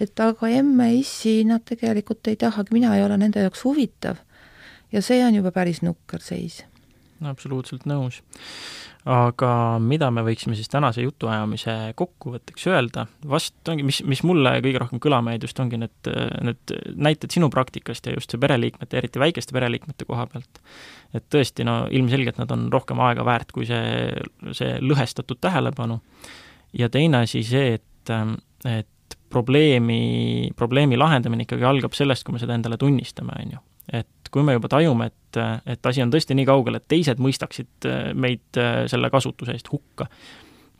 et 0.00 0.20
aga 0.20 0.52
emme, 0.52 0.92
issi, 1.00 1.40
nad 1.48 1.64
tegelikult 1.68 2.28
ei 2.28 2.38
tahagi, 2.40 2.74
mina 2.76 2.96
ei 2.96 3.04
ole 3.06 3.18
nende 3.20 3.44
jaoks 3.46 3.64
huvitav. 3.64 4.22
ja 4.92 5.02
see 5.02 5.24
on 5.24 5.34
juba 5.34 5.50
päris 5.50 5.82
nukker 5.82 6.20
seis. 6.22 6.62
Absoluutselt 7.24 7.86
nõus 7.88 8.22
aga 9.06 9.50
mida 9.78 10.08
me 10.10 10.24
võiksime 10.26 10.56
siis 10.58 10.68
tänase 10.70 11.04
jutuajamise 11.04 11.74
kokkuvõtteks 11.98 12.64
öelda, 12.72 13.04
vast 13.30 13.68
ongi, 13.70 13.84
mis, 13.86 14.00
mis 14.08 14.22
mulle 14.26 14.56
kõige 14.64 14.80
rohkem 14.82 15.00
kõlama 15.02 15.34
jäid, 15.34 15.46
just 15.46 15.60
ongi 15.62 15.78
need, 15.78 16.10
need 16.42 16.74
näited 17.06 17.30
sinu 17.34 17.46
praktikast 17.52 18.08
ja 18.08 18.16
just 18.16 18.34
see 18.34 18.42
pereliikmete, 18.42 18.98
eriti 18.98 19.22
väikeste 19.22 19.54
pereliikmete 19.54 20.08
koha 20.08 20.26
pealt. 20.32 20.60
et 21.14 21.28
tõesti, 21.30 21.64
no 21.66 21.84
ilmselgelt 21.86 22.42
nad 22.42 22.50
on 22.50 22.66
rohkem 22.72 23.00
aega 23.06 23.24
väärt 23.26 23.54
kui 23.54 23.68
see, 23.68 24.10
see 24.58 24.74
lõhestatud 24.82 25.38
tähelepanu. 25.40 26.00
ja 26.74 26.90
teine 26.90 27.22
asi 27.28 27.44
see, 27.46 27.78
et, 27.78 28.14
et 28.66 29.18
probleemi, 29.30 30.50
probleemi 30.58 30.98
lahendamine 30.98 31.46
ikkagi 31.46 31.66
algab 31.66 31.94
sellest, 31.94 32.26
kui 32.26 32.34
me 32.34 32.42
seda 32.42 32.58
endale 32.58 32.78
tunnistame, 32.80 33.38
on 33.38 33.54
ju. 33.54 33.64
et 34.02 34.10
kui 34.32 34.44
me 34.46 34.56
juba 34.56 34.70
tajume, 34.72 35.10
et, 35.10 35.38
et 35.68 35.88
asi 35.90 36.02
on 36.04 36.12
tõesti 36.12 36.36
nii 36.36 36.48
kaugel, 36.48 36.78
et 36.78 36.88
teised 36.88 37.20
mõistaksid 37.22 37.88
äh, 37.88 38.10
meid 38.14 38.60
äh, 38.60 38.84
selle 38.90 39.10
kasutuse 39.12 39.54
eest 39.56 39.70
hukka, 39.72 40.08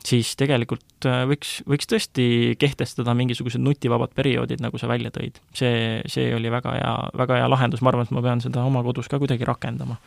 siis 0.07 0.33
tegelikult 0.39 1.07
äh, 1.09 1.23
võiks, 1.29 1.57
võiks 1.69 1.89
tõesti 1.89 2.27
kehtestada 2.59 3.15
mingisugused 3.17 3.61
nutivabad 3.63 4.13
perioodid, 4.17 4.61
nagu 4.63 4.79
sa 4.81 4.89
välja 4.89 5.11
tõid. 5.13 5.39
see, 5.57 6.01
see 6.09 6.29
oli 6.35 6.51
väga 6.53 6.75
hea, 6.77 6.93
väga 7.23 7.41
hea 7.41 7.49
lahendus, 7.51 7.83
ma 7.83 7.93
arvan, 7.93 8.07
et 8.07 8.15
ma 8.15 8.23
pean 8.25 8.43
seda 8.43 8.65
oma 8.67 8.83
kodus 8.85 9.09
ka 9.11 9.19
kuidagi 9.21 9.47
rakendama. 9.47 9.99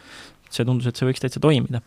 see 0.51 0.67
tundus, 0.67 0.91
et 0.91 0.99
see 0.99 1.09
võiks 1.09 1.23
täitsa 1.23 1.43
toimida. 1.43 1.83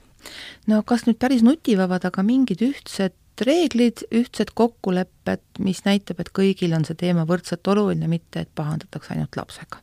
no 0.68 0.84
kas 0.88 1.08
nüüd 1.08 1.20
päris 1.22 1.46
nutivabad, 1.46 2.06
aga 2.10 2.26
mingid 2.26 2.64
ühtsed 2.66 3.18
reeglid, 3.42 4.06
ühtsed 4.14 4.52
kokkulepped, 4.54 5.42
mis 5.66 5.82
näitab, 5.88 6.20
et 6.22 6.30
kõigil 6.38 6.76
on 6.78 6.86
see 6.86 6.98
teema 7.00 7.26
võrdselt 7.26 7.66
oluline, 7.68 8.08
mitte 8.08 8.46
et 8.46 8.52
pahandatakse 8.56 9.16
ainult 9.16 9.40
lapsega 9.40 9.82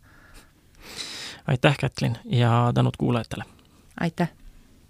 aitäh, 1.47 1.79
Kätlin, 1.79 2.17
ja 2.25 2.73
tänud 2.75 2.95
kuulajatele! 2.99 3.45
aitäh! 4.01 4.40